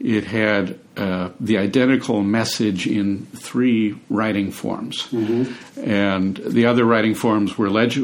it 0.00 0.24
had 0.24 0.78
uh, 0.96 1.30
the 1.40 1.58
identical 1.58 2.22
message 2.22 2.86
in 2.86 3.26
three 3.34 3.96
writing 4.08 4.52
forms, 4.52 5.02
Mm-hmm. 5.10 5.90
and 5.90 6.36
the 6.36 6.66
other 6.66 6.84
writing 6.84 7.14
forms 7.14 7.58
were 7.58 7.68
leg- 7.68 7.98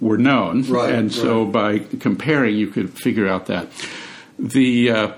were 0.00 0.18
known, 0.18 0.62
Right, 0.64 0.92
and 0.94 1.10
so 1.12 1.46
by 1.46 1.78
comparing, 2.00 2.56
you 2.56 2.66
could 2.68 2.90
figure 2.90 3.26
out 3.26 3.46
that 3.46 3.68
the 4.38 4.90
uh, 4.90 5.12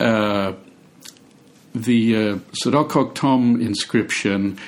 uh, 0.00 0.52
the 1.74 2.16
uh, 2.16 2.36
Sdok 2.64 2.90
Kok 2.90 3.14
Thom 3.14 3.60
inscription 3.60 4.58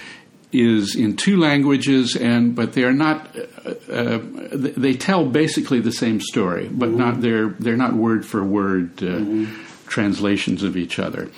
is 0.53 0.95
in 0.95 1.17
two 1.17 1.39
languages, 1.39 2.15
and 2.17 2.55
but 2.55 2.75
they 2.75 2.85
are 2.85 2.93
not. 2.93 3.35
Uh, 3.65 3.93
uh, 3.93 4.21
they 4.53 4.95
tell 4.95 5.25
basically 5.25 5.81
the 5.81 5.93
same 5.93 6.21
story, 6.21 6.69
but 6.69 6.91
not 6.91 7.21
they're 7.21 7.51
they're 7.59 7.77
not 7.77 7.95
word 7.95 8.25
for 8.27 8.45
word 8.45 9.03
uh, 9.03 9.47
translations 9.87 10.63
of 10.63 10.77
each 10.77 10.99
other. 10.99 11.31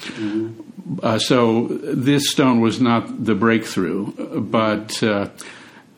Uh, 1.02 1.18
so 1.18 1.68
this 1.68 2.30
stone 2.30 2.60
was 2.60 2.80
not 2.80 3.24
the 3.24 3.34
breakthrough, 3.34 4.40
but. 4.40 5.02
Uh, 5.02 5.28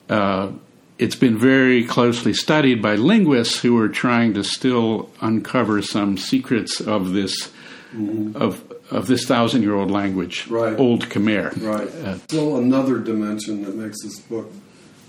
uh, 0.09 0.53
it's 0.99 1.17
been 1.17 1.37
very 1.37 1.85
closely 1.85 2.33
studied 2.33 2.81
by 2.81 2.95
linguists 2.95 3.59
who 3.59 3.79
are 3.79 3.89
trying 3.89 4.33
to 4.33 4.43
still 4.43 5.11
uncover 5.21 5.83
some 5.83 6.17
secrets 6.17 6.81
of 6.81 7.13
this 7.13 7.53
of 8.35 8.65
of 8.91 9.07
this 9.07 9.25
thousand 9.27 9.63
year 9.63 9.75
old 9.75 9.91
language, 9.91 10.47
Right. 10.49 10.79
Old 10.79 11.09
Khmer. 11.09 11.61
Right. 11.63 11.89
Uh, 11.89 12.19
Still 12.19 12.57
another 12.57 12.99
dimension 12.99 13.63
that 13.65 13.75
makes 13.75 14.03
this 14.03 14.19
book 14.21 14.51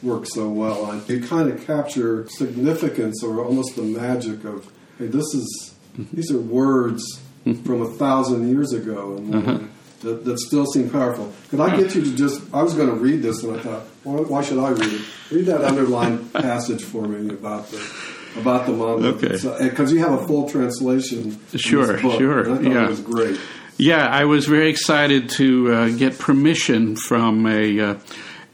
work 0.01 0.25
so 0.25 0.49
well. 0.49 0.85
I, 0.85 0.99
you 1.11 1.21
kind 1.21 1.49
of 1.49 1.65
capture 1.65 2.27
significance 2.29 3.23
or 3.23 3.43
almost 3.43 3.75
the 3.75 3.81
magic 3.83 4.43
of, 4.45 4.71
hey, 4.97 5.07
this 5.07 5.33
is 5.33 5.75
mm-hmm. 5.97 6.15
these 6.15 6.31
are 6.31 6.39
words 6.39 7.03
mm-hmm. 7.45 7.63
from 7.63 7.81
a 7.81 7.89
thousand 7.89 8.49
years 8.49 8.73
ago 8.73 9.17
and 9.17 9.35
uh-huh. 9.35 9.59
that, 10.01 10.25
that 10.25 10.39
still 10.39 10.65
seem 10.65 10.89
powerful. 10.89 11.33
Could 11.49 11.59
I 11.59 11.75
get 11.75 11.95
you 11.95 12.03
to 12.03 12.15
just? 12.15 12.41
I 12.53 12.63
was 12.63 12.73
going 12.73 12.89
to 12.89 12.95
read 12.95 13.21
this 13.21 13.43
and 13.43 13.57
I 13.57 13.59
thought, 13.59 13.83
well, 14.03 14.23
why 14.25 14.41
should 14.41 14.59
I 14.59 14.69
read 14.69 14.93
it? 14.93 15.01
Read 15.31 15.45
that 15.47 15.63
underlined 15.63 16.31
passage 16.33 16.83
for 16.83 17.07
me 17.07 17.33
about 17.33 17.69
the. 17.69 18.17
About 18.35 18.67
the 18.67 18.71
monolith, 18.71 19.23
Okay. 19.23 19.67
because 19.67 19.91
you 19.91 19.97
have 19.97 20.11
a 20.11 20.27
full 20.27 20.47
translation. 20.47 21.39
Sure, 21.55 21.99
book, 21.99 22.19
sure, 22.19 22.41
and 22.41 22.53
I 22.53 22.55
thought 22.57 22.71
yeah. 22.71 22.85
it 22.85 22.89
was 22.89 22.99
great. 22.99 23.39
Yeah, 23.77 24.07
I 24.07 24.25
was 24.25 24.45
very 24.47 24.69
excited 24.69 25.29
to 25.31 25.71
uh, 25.71 25.89
get 25.89 26.17
permission 26.17 26.95
from 26.95 27.45
a, 27.45 27.79
uh, 27.79 27.95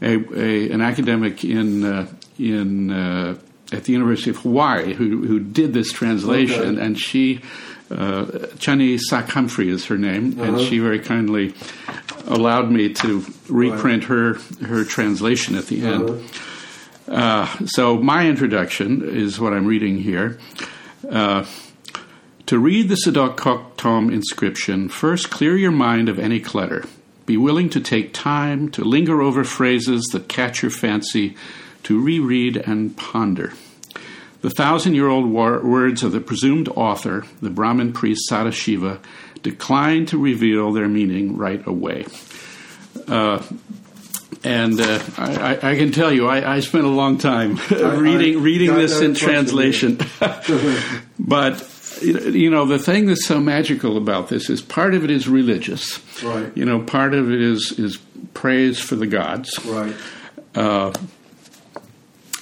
a, 0.01 0.15
a 0.35 0.69
an 0.71 0.81
academic 0.81 1.43
in 1.45 1.83
uh, 1.85 2.07
in 2.37 2.91
uh, 2.91 3.37
at 3.71 3.85
the 3.85 3.93
University 3.93 4.31
of 4.31 4.37
Hawaii 4.37 4.93
who 4.93 5.25
who 5.25 5.39
did 5.39 5.73
this 5.73 5.91
translation, 5.91 6.75
Okay. 6.77 6.85
and 6.85 6.99
she. 6.99 7.41
Uh, 7.91 8.25
Chhany 8.57 8.97
Sak-Humphry 8.97 9.69
is 9.69 9.85
her 9.85 9.97
name, 9.99 10.39
and 10.39 10.55
Uh-huh. 10.55 10.65
she 10.65 10.79
very 10.79 10.99
kindly 10.99 11.53
allowed 12.25 12.71
me 12.71 12.91
to 12.93 13.23
reprint 13.49 14.05
her 14.05 14.35
her 14.65 14.83
translation 14.83 15.53
at 15.55 15.67
the 15.67 15.83
end. 15.85 16.09
Uh-huh. 16.09 17.11
Uh, 17.13 17.47
so 17.67 17.97
my 17.97 18.25
introduction 18.27 19.03
is 19.07 19.39
what 19.39 19.53
I'm 19.53 19.67
reading 19.67 19.99
here. 19.99 20.39
To 22.47 22.59
read 22.59 22.89
the 22.89 22.95
Sadok 22.95 23.77
Tom 23.77 24.09
inscription, 24.09 24.89
first 24.89 25.29
clear 25.29 25.55
your 25.57 25.71
mind 25.71 26.09
of 26.09 26.19
any 26.19 26.39
clutter. 26.39 26.83
Be 27.25 27.37
willing 27.37 27.69
to 27.69 27.79
take 27.79 28.13
time 28.13 28.69
to 28.71 28.83
linger 28.83 29.21
over 29.21 29.43
phrases 29.45 30.03
that 30.11 30.27
catch 30.27 30.61
your 30.61 30.71
fancy, 30.71 31.37
to 31.83 32.01
reread 32.01 32.57
and 32.57 32.95
ponder. 32.97 33.53
The 34.41 34.49
thousand 34.49 34.95
year 34.95 35.07
old 35.07 35.29
words 35.31 36.03
of 36.03 36.11
the 36.11 36.19
presumed 36.19 36.67
author, 36.69 37.25
the 37.41 37.49
Brahmin 37.49 37.93
priest 37.93 38.29
Sadashiva, 38.29 38.99
decline 39.41 40.05
to 40.07 40.17
reveal 40.17 40.73
their 40.73 40.89
meaning 40.89 41.37
right 41.37 41.65
away. 41.65 42.05
Uh, 43.07 43.41
and 44.43 44.79
uh, 44.81 44.99
I, 45.17 45.59
I- 45.71 45.75
can 45.77 45.93
tell 45.93 46.11
you, 46.11 46.27
I, 46.27 46.55
I 46.55 46.59
spent 46.59 46.83
a 46.83 46.89
long 46.89 47.17
time 47.17 47.57
reading 47.71 48.43
reading 48.43 48.75
this 48.75 48.99
in 48.99 49.13
translation. 49.15 49.97
but 51.19 51.69
you 52.01 52.49
know, 52.49 52.65
the 52.65 52.79
thing 52.79 53.05
that's 53.05 53.25
so 53.25 53.39
magical 53.39 53.97
about 53.97 54.29
this 54.29 54.49
is 54.49 54.61
part 54.61 54.93
of 54.93 55.03
it 55.03 55.11
is 55.11 55.27
religious. 55.27 55.99
Right. 56.23 56.55
You 56.55 56.65
know, 56.65 56.81
part 56.81 57.13
of 57.13 57.31
it 57.31 57.41
is 57.41 57.73
is 57.77 57.97
praise 58.33 58.79
for 58.79 58.95
the 58.95 59.07
gods. 59.07 59.63
Right. 59.65 59.95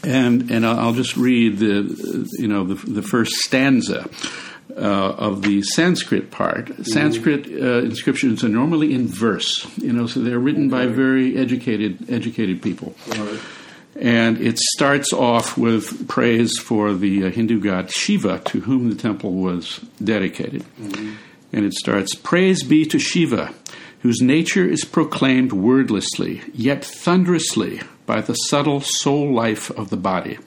And 0.04 0.50
and 0.50 0.66
I'll 0.66 0.94
just 0.94 1.16
read 1.16 1.60
the 1.60 2.28
you 2.40 2.48
know 2.48 2.64
the 2.64 2.76
the 2.76 3.04
first 3.04 3.34
stanza 3.34 4.10
uh, 4.76 4.80
of 4.80 5.42
the 5.44 5.62
Sanskrit 5.64 6.32
part. 6.32 6.72
Sanskrit 6.86 7.46
uh, 7.48 7.80
inscriptions 7.80 8.44
are 8.44 8.50
normally 8.50 8.94
in 8.94 9.08
verse, 9.08 9.68
you 9.78 9.94
know, 9.94 10.08
so 10.08 10.22
they're 10.22 10.40
written 10.40 10.70
by 10.70 10.88
very 10.88 11.38
educated 11.38 12.10
educated 12.10 12.62
people. 12.62 12.96
Right. 13.08 13.40
And 14.00 14.40
it 14.40 14.58
starts 14.58 15.12
off 15.12 15.58
with 15.58 16.08
praise 16.08 16.58
for 16.58 16.94
the 16.94 17.26
uh, 17.26 17.30
Hindu 17.30 17.60
god 17.60 17.92
Shiva, 17.92 18.40
to 18.46 18.62
whom 18.62 18.90
the 18.90 18.96
temple 18.96 19.34
was 19.34 19.82
dedicated. 20.04 20.64
And 21.54 21.66
it 21.66 21.74
starts 21.74 22.16
Praise 22.16 22.64
be 22.64 22.86
to 22.86 22.98
Shiva, 22.98 23.54
whose 24.00 24.22
nature 24.22 24.66
is 24.66 24.86
proclaimed 24.86 25.52
wordlessly, 25.52 26.42
yet 26.54 26.86
thunderously 26.86 27.82
by 28.06 28.22
the 28.22 28.34
subtle 28.34 28.82
soul 28.82 29.34
life 29.34 29.70
of 29.72 29.90
the 29.90 29.98
body, 29.98 30.40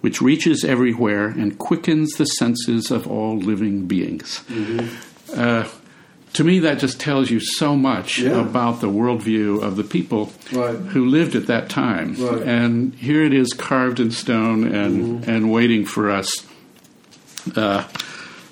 which 0.00 0.22
reaches 0.22 0.64
everywhere 0.64 1.26
and 1.26 1.58
quickens 1.58 2.12
the 2.12 2.24
senses 2.24 2.90
of 2.90 3.06
all 3.06 3.36
living 3.36 3.86
beings. 3.86 4.42
Uh, 5.34 5.68
to 6.40 6.44
me, 6.44 6.58
that 6.60 6.78
just 6.78 6.98
tells 6.98 7.30
you 7.30 7.38
so 7.38 7.76
much 7.76 8.18
Yeah. 8.18 8.40
about 8.40 8.80
the 8.80 8.86
worldview 8.88 9.62
of 9.62 9.76
the 9.76 9.84
people 9.84 10.32
Right. 10.50 10.74
who 10.74 11.04
lived 11.04 11.34
at 11.36 11.46
that 11.48 11.68
time. 11.68 12.16
Right. 12.18 12.40
And 12.42 12.94
here 12.94 13.22
it 13.24 13.34
is 13.34 13.52
carved 13.52 14.00
in 14.00 14.10
stone 14.10 14.64
and, 14.66 15.22
and 15.28 15.52
waiting 15.52 15.84
for 15.84 16.10
us 16.10 16.46
uh, 17.54 17.84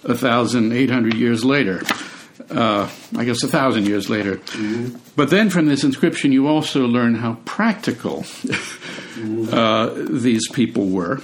a 0.05 0.15
thousand 0.15 0.73
eight 0.75 0.91
hundred 0.91 1.15
years 1.15 1.47
later. 1.47 1.81
Uh, 2.51 2.91
I 3.17 3.25
guess 3.25 3.43
a 3.43 3.49
thousand 3.49 3.87
years 3.87 4.11
later. 4.11 4.39
But 5.17 5.31
then 5.31 5.49
from 5.49 5.65
this 5.67 5.83
inscription, 5.83 6.31
you 6.31 6.47
also 6.47 6.87
learn 6.87 7.15
how 7.15 7.39
practical 7.47 8.27
uh, 9.51 9.95
these 10.11 10.47
people 10.51 10.89
were. 10.89 11.21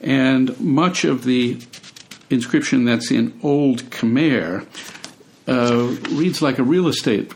And 0.00 0.58
much 0.60 1.04
of 1.04 1.22
the 1.22 1.58
inscription 2.30 2.84
that's 2.84 3.12
in 3.12 3.32
Old 3.44 3.84
Khmer 3.90 4.66
uh, 5.46 5.94
reads 6.12 6.40
like 6.40 6.58
a 6.58 6.62
real 6.62 6.88
estate 6.88 7.32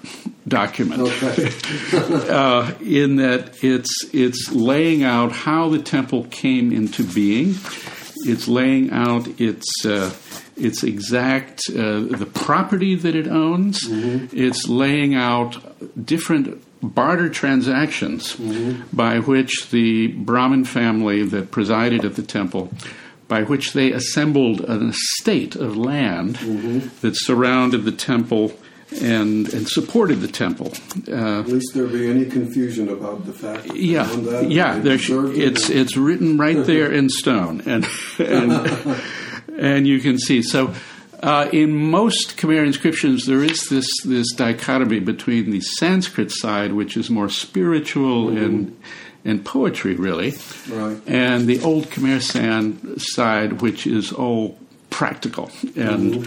document 0.47 1.03
Okay. 1.03 1.51
uh, 2.31 2.73
in 2.81 3.17
that 3.17 3.63
it's 3.63 3.91
it's 4.13 4.51
laying 4.53 5.03
out 5.05 5.33
how 5.33 5.69
the 5.69 5.79
temple 5.79 6.25
came 6.31 6.73
into 6.73 7.05
being. 7.05 7.55
It's 8.25 8.49
laying 8.49 8.91
out 8.91 9.29
its 9.41 9.67
uh, 9.85 10.13
its 10.57 10.83
exact 10.83 11.61
uh, 11.71 12.01
the 12.01 12.29
property 12.33 12.95
that 12.97 13.15
it 13.15 13.29
owns. 13.29 13.81
It's 13.89 14.67
laying 14.69 15.15
out 15.15 15.57
different 16.05 16.65
barter 16.81 17.29
transactions 17.29 18.37
by 18.93 19.19
which 19.21 19.71
the 19.71 20.09
Brahmin 20.09 20.65
family 20.65 21.25
that 21.25 21.51
presided 21.51 22.05
at 22.05 22.17
the 22.17 22.23
temple. 22.23 22.71
By 23.29 23.43
which 23.43 23.75
they 23.75 23.93
assembled 23.93 24.61
an 24.63 24.89
estate 24.89 25.55
of 25.55 25.77
land 25.77 26.37
that 27.03 27.15
surrounded 27.15 27.85
the 27.85 27.93
temple 27.93 28.55
and 29.03 29.53
and 29.53 29.69
supported 29.69 30.21
the 30.21 30.29
temple. 30.29 30.73
Uh, 31.07 31.41
At 31.41 31.49
least 31.49 31.75
there 31.75 31.87
be 31.87 32.09
any 32.09 32.25
confusion 32.25 32.89
about 32.89 33.27
the 33.27 33.33
fact. 33.33 33.69
that 33.69 33.77
yeah, 33.77 34.05
that, 34.05 34.49
yeah. 34.49 34.81
It's 34.83 35.69
it's 35.69 35.97
written 35.97 36.39
right 36.39 36.65
there 36.65 36.91
in 36.91 37.11
stone, 37.11 37.63
and 37.67 37.87
and 38.19 39.01
and 39.59 39.87
you 39.87 40.01
can 40.01 40.19
see. 40.19 40.43
So, 40.43 40.75
uh, 41.23 41.49
in 41.53 41.77
most 41.77 42.37
Khmer 42.39 42.67
inscriptions, 42.67 43.27
there 43.27 43.43
is 43.45 43.69
this 43.69 43.87
this 44.05 44.33
dichotomy 44.33 45.01
between 45.01 45.51
the 45.51 45.61
Sanskrit 45.61 46.31
side, 46.31 46.73
which 46.73 46.97
is 46.97 47.11
more 47.11 47.29
spiritual 47.29 48.31
and 48.31 48.75
and 49.29 49.45
poetry, 49.45 49.95
really, 49.95 50.35
Right. 50.71 50.97
and 51.07 51.47
the 51.47 51.61
old 51.63 51.85
Khmer 51.91 52.21
San 52.23 52.99
side, 52.99 53.61
which 53.63 53.87
is 53.87 54.13
all 54.13 54.59
practical 54.91 55.51
and 55.77 56.27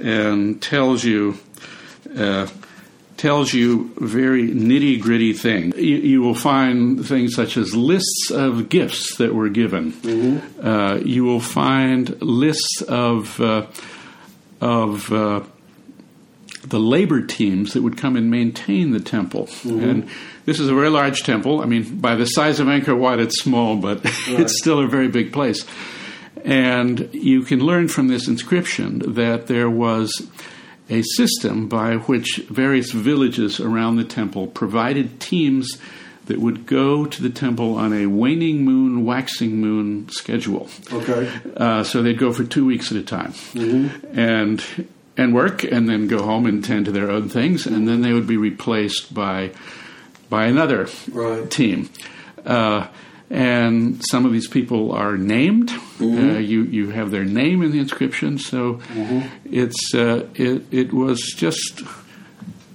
and 0.00 0.62
tells 0.62 1.04
you 1.04 1.36
uh, 2.16 2.46
tells 3.16 3.52
you 3.52 3.92
very 3.98 4.48
nitty 4.48 5.00
gritty 5.00 5.32
things. 5.32 5.76
You, 5.76 5.96
you 5.96 6.22
will 6.22 6.36
find 6.36 7.04
things 7.04 7.34
such 7.34 7.56
as 7.56 7.74
lists 7.74 8.30
of 8.30 8.68
gifts 8.68 9.16
that 9.16 9.34
were 9.34 9.48
given. 9.48 10.40
Uh, 10.62 11.00
you 11.04 11.24
will 11.24 11.40
find 11.40 12.20
lists 12.22 12.80
of 12.82 13.40
uh, 13.40 13.66
of 14.60 15.12
uh, 15.12 15.40
the 16.64 16.78
labor 16.78 17.22
teams 17.22 17.72
that 17.72 17.82
would 17.82 17.96
come 17.96 18.14
and 18.16 18.30
maintain 18.30 18.92
the 18.92 19.00
temple. 19.00 19.48
And 19.64 20.08
this 20.48 20.60
is 20.60 20.70
a 20.70 20.74
very 20.74 20.88
large 20.88 21.24
temple. 21.24 21.60
I 21.60 21.66
mean, 21.66 21.98
by 21.98 22.14
the 22.14 22.24
size 22.24 22.58
of 22.58 22.68
Angkor 22.68 22.96
Wat, 22.96 23.20
it's 23.20 23.38
small, 23.38 23.76
but 23.76 24.00
it's 24.04 24.56
still 24.56 24.80
a 24.80 24.86
very 24.88 25.08
big 25.08 25.30
place. 25.30 25.66
And 26.42 27.10
you 27.12 27.42
can 27.42 27.60
learn 27.60 27.88
from 27.88 28.08
this 28.08 28.28
inscription 28.28 29.12
that 29.12 29.48
there 29.48 29.68
was 29.68 30.26
a 30.88 31.02
system 31.02 31.68
by 31.68 31.96
which 31.96 32.46
various 32.48 32.92
villages 32.92 33.60
around 33.60 33.96
the 33.96 34.04
temple 34.04 34.46
provided 34.46 35.20
teams 35.20 35.76
that 36.24 36.38
would 36.38 36.64
go 36.64 37.04
to 37.04 37.22
the 37.22 37.28
temple 37.28 37.74
on 37.74 37.92
a 37.92 38.06
waning 38.06 38.64
moon, 38.64 39.04
waxing 39.04 39.58
moon 39.58 40.08
schedule. 40.08 40.70
Okay. 40.90 41.30
Uh, 41.58 41.84
so 41.84 42.02
they'd 42.02 42.18
go 42.18 42.32
for 42.32 42.44
two 42.44 42.64
weeks 42.64 42.90
at 42.90 42.96
a 42.96 43.02
time, 43.02 43.34
and 44.14 44.64
and 45.14 45.34
work, 45.34 45.62
and 45.62 45.90
then 45.90 46.06
go 46.06 46.22
home 46.22 46.46
and 46.46 46.64
tend 46.64 46.86
to 46.86 46.92
their 46.92 47.10
own 47.10 47.28
things, 47.28 47.66
and 47.66 47.86
then 47.86 48.00
they 48.00 48.14
would 48.14 48.26
be 48.26 48.38
replaced 48.38 49.12
by 49.12 49.50
by 50.28 50.46
another 50.46 50.88
Right. 51.12 51.50
team. 51.50 51.88
Uh, 52.44 52.86
and 53.30 54.00
some 54.10 54.24
of 54.24 54.32
these 54.32 54.48
people 54.48 54.92
are 54.92 55.18
named. 55.18 55.70
Uh, 56.00 56.38
you 56.38 56.62
you 56.62 56.90
have 56.90 57.10
their 57.10 57.24
name 57.24 57.62
in 57.62 57.72
the 57.72 57.78
inscription, 57.78 58.38
so 58.38 58.80
it's 59.44 59.94
uh, 59.94 60.24
it 60.34 60.62
it 60.70 60.92
was 60.94 61.20
just 61.36 61.82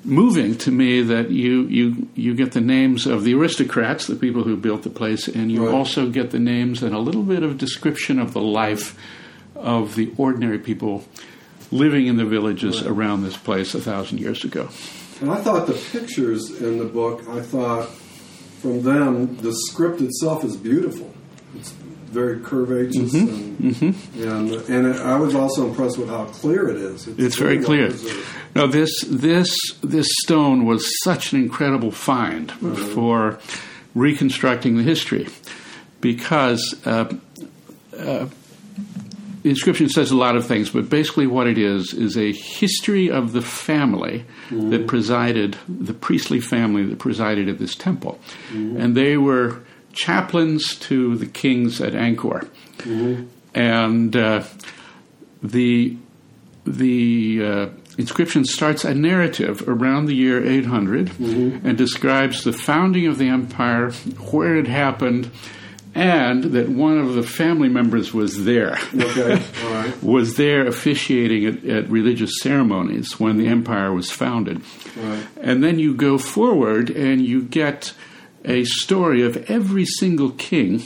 moving 0.06 0.56
to 0.58 0.70
me 0.72 1.02
that 1.02 1.32
you 1.32 1.64
you 1.64 2.08
you 2.14 2.36
get 2.36 2.52
the 2.52 2.62
names 2.62 3.08
of 3.08 3.24
the 3.24 3.34
aristocrats, 3.34 4.06
the 4.06 4.16
people 4.16 4.44
who 4.44 4.56
built 4.56 4.84
the 4.84 4.90
place, 4.92 5.28
and 5.28 5.52
you 5.52 5.66
Right. 5.66 5.74
also 5.74 6.10
get 6.10 6.30
the 6.32 6.40
names 6.40 6.84
and 6.84 6.94
a 6.94 7.00
little 7.00 7.24
bit 7.24 7.42
of 7.42 7.58
description 7.58 8.20
of 8.20 8.34
the 8.34 8.42
life 8.42 8.96
of 9.56 9.96
the 9.96 10.12
ordinary 10.18 10.60
people 10.60 11.06
living 11.72 12.06
in 12.06 12.18
the 12.18 12.26
villages 12.26 12.84
around 12.84 13.24
this 13.24 13.38
place 13.38 13.74
a 13.74 13.82
thousand 13.82 14.20
years 14.20 14.44
ago. 14.44 14.68
And 15.24 15.32
I 15.32 15.38
thought 15.38 15.68
the 15.68 15.82
pictures 15.94 16.62
in 16.62 16.80
the 16.80 16.84
book, 16.86 17.24
I 17.30 17.40
thought 17.40 17.88
from 18.60 18.82
them, 18.82 19.38
the 19.38 19.54
script 19.54 20.02
itself 20.02 20.44
is 20.44 20.58
beautiful. 20.58 21.14
It's 21.56 21.72
very 21.72 22.40
curvaceous, 22.40 23.14
and, 23.14 24.12
and 24.18 24.52
and 24.70 25.00
I 25.00 25.18
was 25.18 25.34
also 25.34 25.66
impressed 25.66 25.98
with 25.98 26.10
how 26.10 26.26
clear 26.26 26.68
it 26.68 26.76
is. 26.76 27.08
It's 27.08 27.38
very 27.38 27.60
well 27.60 27.66
clear. 27.68 27.88
preserved. 27.88 28.28
No, 28.54 28.68
this 28.68 28.92
this 29.08 29.58
this 29.82 30.10
stone 30.24 30.66
was 30.66 30.92
such 31.06 31.32
an 31.32 31.40
incredible 31.40 31.92
find 31.92 32.52
for 32.52 33.40
reconstructing 33.96 34.76
the 34.76 34.84
history, 34.84 35.30
because 36.02 36.76
uh, 36.86 37.14
uh, 37.98 38.28
the 39.44 39.50
inscription 39.50 39.90
says 39.90 40.10
a 40.12 40.18
lot 40.18 40.36
of 40.36 40.46
things, 40.48 40.70
but 40.70 40.90
basically 40.90 41.28
what 41.28 41.48
it 41.48 41.58
is 41.58 41.94
is 41.94 42.18
a 42.18 42.32
history 42.32 43.12
of 43.12 43.34
the 43.34 43.42
family 43.42 44.26
that 44.72 44.88
presided, 44.88 45.58
the 45.68 45.94
priestly 45.94 46.40
family 46.40 46.84
that 46.86 46.98
presided 47.00 47.48
at 47.50 47.60
this 47.60 47.76
temple, 47.76 48.20
and 48.52 48.96
they 48.96 49.18
were 49.18 49.60
chaplains 49.94 50.76
to 50.78 51.16
the 51.18 51.26
kings 51.28 51.80
at 51.82 51.94
Angkor, 51.94 52.48
and 53.54 54.16
uh, 54.16 54.44
the 55.44 55.98
the 56.66 57.44
uh, 57.44 57.68
inscription 57.98 58.46
starts 58.46 58.86
a 58.86 58.94
narrative 58.94 59.68
around 59.68 60.06
the 60.06 60.16
year 60.16 60.44
800 60.44 61.12
and 61.20 61.78
describes 61.78 62.44
the 62.44 62.54
founding 62.54 63.06
of 63.08 63.18
the 63.18 63.28
empire, 63.28 63.92
where 64.32 64.56
it 64.56 64.68
happened, 64.68 65.30
and 65.96 66.44
that 66.44 66.70
one 66.70 66.98
of 66.98 67.14
the 67.14 67.24
family 67.24 67.70
members 67.70 68.14
was 68.14 68.46
there. 68.46 68.78
Okay, 68.96 69.44
right, 69.64 70.04
was 70.04 70.36
there 70.38 70.66
officiating 70.66 71.46
at, 71.46 71.66
at 71.66 71.90
religious 71.90 72.40
ceremonies 72.42 73.20
when 73.20 73.38
the 73.38 73.48
empire 73.48 73.94
was 73.94 74.12
founded. 74.12 74.62
right. 74.98 75.28
And 75.42 75.64
then 75.64 75.80
you 75.80 75.94
go 75.94 76.18
forward 76.18 76.90
and 76.90 77.22
you 77.22 77.44
get 77.44 77.94
a 78.46 78.64
story 78.66 79.22
of 79.22 79.50
every 79.50 79.86
single 79.86 80.32
king 80.32 80.80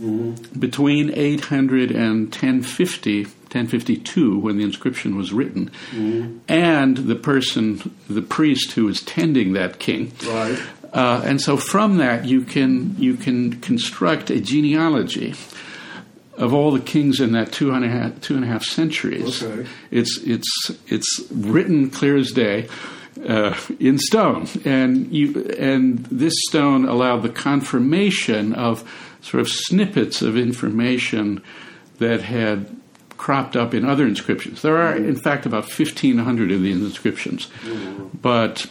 mm-hmm. 0.00 0.58
between 0.58 1.12
800 1.14 1.90
and 1.90 2.26
1050, 2.26 3.24
1052, 3.24 4.38
when 4.38 4.56
the 4.56 4.64
inscription 4.64 5.16
was 5.16 5.32
written, 5.32 5.70
mm-hmm. 5.90 6.38
and 6.48 6.96
the 6.96 7.14
person, 7.14 7.94
the 8.08 8.22
priest 8.22 8.72
who 8.72 8.86
was 8.86 9.02
tending 9.02 9.52
that 9.52 9.78
king. 9.78 10.12
Right. 10.26 10.58
Uh, 10.92 11.22
and 11.24 11.40
so 11.40 11.56
from 11.56 11.96
that 11.96 12.26
you 12.26 12.42
can 12.42 12.94
you 12.98 13.14
can 13.16 13.60
construct 13.60 14.30
a 14.30 14.40
genealogy 14.40 15.34
of 16.36 16.52
all 16.52 16.70
the 16.70 16.80
kings 16.80 17.20
in 17.20 17.32
that 17.32 17.52
two 17.52 17.72
and 17.72 17.84
a 17.84 17.88
half 17.88 18.20
two 18.20 18.34
and 18.34 18.44
a 18.44 18.48
half 18.48 18.62
centuries. 18.62 19.42
Okay. 19.42 19.68
It's 19.90 20.18
it's 20.18 20.70
it's 20.86 21.22
written 21.30 21.90
clear 21.90 22.16
as 22.16 22.30
day. 22.32 22.68
Uh, 23.28 23.54
in 23.78 23.98
stone, 23.98 24.48
and 24.64 25.12
you 25.12 25.44
and 25.58 25.98
this 26.06 26.32
stone 26.48 26.88
allowed 26.88 27.22
the 27.22 27.28
confirmation 27.28 28.54
of 28.54 28.82
sort 29.20 29.42
of 29.42 29.48
snippets 29.48 30.22
of 30.22 30.34
information 30.34 31.42
that 31.98 32.22
had 32.22 32.74
cropped 33.18 33.54
up 33.54 33.74
in 33.74 33.84
other 33.84 34.06
inscriptions. 34.06 34.62
There 34.62 34.78
are, 34.78 34.96
in 34.96 35.14
fact, 35.14 35.44
about 35.44 35.66
fifteen 35.66 36.18
hundred 36.18 36.50
of 36.50 36.62
these 36.62 36.80
inscriptions, 36.80 37.48
but 38.14 38.66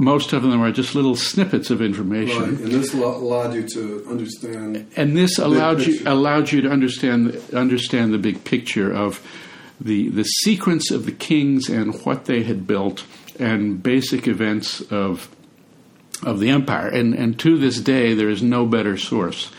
most 0.00 0.32
of 0.32 0.42
them 0.42 0.60
are 0.62 0.72
just 0.72 0.94
little 0.94 1.14
snippets 1.14 1.68
of 1.70 1.82
information 1.82 2.40
Right, 2.40 2.48
and 2.64 2.72
this 2.72 2.94
allo- 2.94 3.16
allowed 3.18 3.54
you 3.54 3.68
to 3.68 4.06
understand. 4.08 4.86
and 4.96 5.16
this 5.16 5.38
allowed 5.38 5.80
you 5.82 6.00
allowed 6.06 6.50
you 6.52 6.62
to 6.62 6.70
understand 6.70 7.40
understand 7.52 8.12
the 8.14 8.18
big 8.18 8.42
picture 8.44 8.90
of 8.90 9.20
the 9.80 10.08
the 10.08 10.24
sequence 10.24 10.90
of 10.90 11.04
the 11.04 11.12
kings 11.12 11.68
and 11.68 11.94
what 12.04 12.24
they 12.24 12.42
had 12.42 12.66
built 12.66 13.04
and 13.38 13.82
basic 13.82 14.26
events 14.26 14.80
of 14.90 15.28
of 16.22 16.40
the 16.40 16.50
empire. 16.50 16.88
And 16.88 17.14
and 17.14 17.38
to 17.40 17.56
this 17.58 17.80
day, 17.80 18.14
there 18.14 18.28
is 18.28 18.42
no 18.42 18.66
better 18.66 18.96
source 18.98 19.50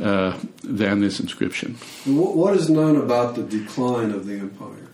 uh, 0.00 0.38
than 0.62 1.00
this 1.00 1.20
inscription. 1.20 1.76
What, 2.06 2.34
what 2.36 2.56
is 2.56 2.68
known 2.70 2.96
about 2.96 3.34
the 3.36 3.42
decline 3.42 4.10
of 4.10 4.26
the 4.26 4.38
empire? 4.38 4.88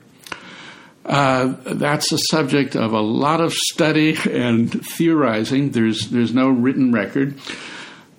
Uh, 1.09 1.55
that's 1.64 2.12
a 2.12 2.18
subject 2.18 2.77
of 2.77 2.92
a 2.92 3.01
lot 3.01 3.40
of 3.40 3.55
study 3.55 4.14
and 4.31 4.85
theorizing. 4.85 5.71
There's 5.71 6.11
there's 6.11 6.35
no 6.35 6.51
written 6.51 6.92
record, 6.92 7.38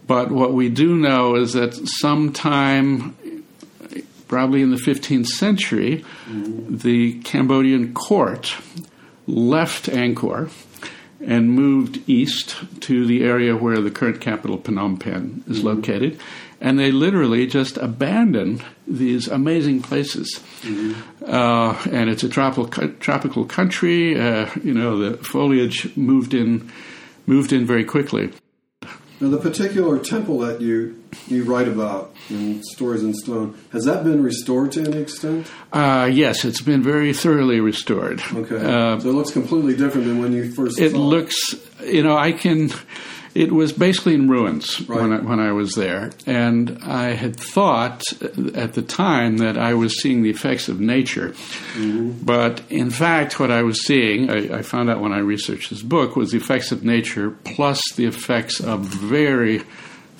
but 0.08 0.32
what 0.32 0.54
we 0.54 0.69
do 0.69 0.95
know 0.95 1.36
is 1.36 1.54
that 1.54 1.75
sometime, 1.75 3.15
probably 4.28 4.63
in 4.63 4.71
the 4.71 4.78
15th 4.78 5.28
century, 5.28 6.04
the 6.28 7.19
Cambodian 7.21 7.93
court 7.93 8.56
left 9.28 9.86
Angkor 9.86 10.49
and 11.23 11.52
moved 11.52 12.02
east 12.10 12.56
to 12.82 13.06
the 13.06 13.23
area 13.23 13.56
where 13.56 13.82
the 13.82 13.91
current 13.91 14.19
capital 14.19 14.58
Phnom 14.58 14.99
Penh 14.99 15.43
is 15.47 15.63
located, 15.63 16.19
and 16.61 16.77
they 16.77 16.91
literally 16.91 17.47
just 17.47 17.77
abandon 17.77 18.61
these 18.87 19.27
amazing 19.27 19.81
places. 19.81 20.39
Uh, 21.25 21.77
and 21.91 22.09
it's 22.09 22.23
a 22.23 22.29
tropical 22.29 22.89
tropical 22.99 23.45
country. 23.45 24.19
Uh, 24.19 24.49
you 24.63 24.73
know, 24.73 24.97
the 24.97 25.17
foliage 25.23 25.95
moved 25.95 26.33
in 26.33 26.71
moved 27.27 27.53
in 27.53 27.65
very 27.65 27.83
quickly. 27.83 28.31
Now, 29.21 29.27
the 29.29 29.37
particular 29.37 29.99
temple 29.99 30.39
that 30.39 30.61
you 30.61 31.01
you 31.27 31.43
write 31.43 31.67
about 31.67 32.15
in 32.29 32.63
Stories 32.63 33.03
in 33.03 33.13
Stone 33.13 33.57
has 33.73 33.83
that 33.83 34.03
been 34.05 34.23
restored 34.23 34.71
to 34.73 34.81
any 34.83 34.97
extent? 35.01 35.45
Uh, 35.73 36.09
yes, 36.11 36.45
it's 36.45 36.61
been 36.61 36.81
very 36.81 37.11
thoroughly 37.13 37.59
restored. 37.59 38.21
Okay, 38.33 38.55
Uh, 38.55 38.97
so 38.99 39.09
it 39.09 39.13
looks 39.13 39.31
completely 39.31 39.75
different 39.75 40.07
than 40.07 40.19
when 40.21 40.31
you 40.31 40.49
first. 40.51 40.79
it 40.79 40.93
looks, 40.93 41.35
you 41.85 42.01
know, 42.03 42.15
I 42.17 42.31
can. 42.31 42.71
It 43.35 43.51
was 43.51 43.71
basically 43.71 44.15
in 44.15 44.29
ruins 44.29 44.77
when 44.87 45.13
I, 45.13 45.19
when 45.19 45.39
I 45.39 45.51
was 45.51 45.75
there, 45.75 46.11
and 46.25 46.79
I 46.83 47.13
had 47.13 47.35
thought 47.35 48.01
at 48.55 48.73
the 48.73 48.81
time 48.81 49.37
that 49.37 49.57
I 49.57 49.73
was 49.73 50.01
seeing 50.01 50.23
the 50.23 50.29
effects 50.29 50.67
of 50.67 50.79
nature, 50.79 51.29
mm-hmm. 51.29 52.23
but 52.23 52.61
in 52.69 52.89
fact, 52.89 53.39
what 53.39 53.51
I 53.51 53.63
was 53.63 53.85
seeing, 53.85 54.29
I, 54.29 54.59
I 54.59 54.61
found 54.63 54.89
out 54.89 54.99
when 54.99 55.13
I 55.13 55.19
researched 55.19 55.69
this 55.69 55.81
book, 55.81 56.15
was 56.15 56.31
the 56.31 56.37
effects 56.37 56.71
of 56.71 56.83
nature 56.83 57.31
plus 57.43 57.81
the 57.95 58.05
effects 58.05 58.59
of 58.59 58.81
very 58.81 59.61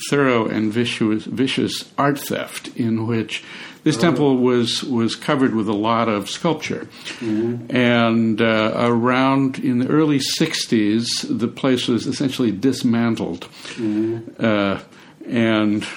thorough 0.10 0.48
and 0.48 0.72
vicious, 0.72 1.26
vicious 1.26 1.92
art 1.98 2.20
theft, 2.20 2.70
in 2.76 3.08
which 3.08 3.44
this 3.84 3.98
temple 3.98 4.38
was 4.38 4.84
was 4.84 5.16
covered 5.16 5.56
with 5.56 5.70
a 5.70 5.74
lot 5.74 6.10
of 6.10 6.30
sculpture, 6.30 6.88
and 7.70 8.42
uh, 8.42 8.74
around 8.76 9.60
in 9.60 9.80
the 9.80 9.88
early 9.88 10.20
'60s, 10.20 11.26
the 11.28 11.48
place 11.48 11.88
was 11.88 12.06
essentially 12.06 12.52
dismantled, 12.52 13.48
uh, 14.38 14.80
and 15.26 15.88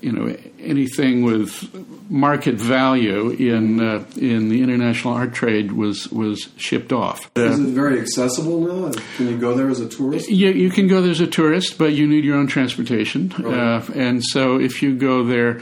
you 0.00 0.12
know 0.12 0.36
anything 0.60 1.22
with 1.22 1.68
market 2.10 2.54
value 2.56 3.30
in 3.30 3.80
uh, 3.80 4.04
in 4.16 4.48
the 4.48 4.62
international 4.62 5.14
art 5.14 5.34
trade 5.34 5.72
was 5.72 6.08
was 6.10 6.48
shipped 6.56 6.92
off. 6.92 7.30
Is 7.36 7.58
it 7.58 7.68
very 7.68 8.00
accessible 8.00 8.60
now? 8.60 8.92
Can 9.16 9.28
you 9.28 9.38
go 9.38 9.54
there 9.54 9.68
as 9.68 9.80
a 9.80 9.88
tourist? 9.88 10.28
You, 10.28 10.50
you 10.50 10.70
can 10.70 10.88
go 10.88 11.00
there 11.00 11.10
as 11.10 11.20
a 11.20 11.26
tourist, 11.26 11.78
but 11.78 11.92
you 11.92 12.06
need 12.06 12.24
your 12.24 12.36
own 12.36 12.46
transportation. 12.46 13.32
Uh, 13.32 13.84
and 13.94 14.24
so 14.24 14.58
if 14.58 14.82
you 14.82 14.96
go 14.96 15.24
there 15.24 15.60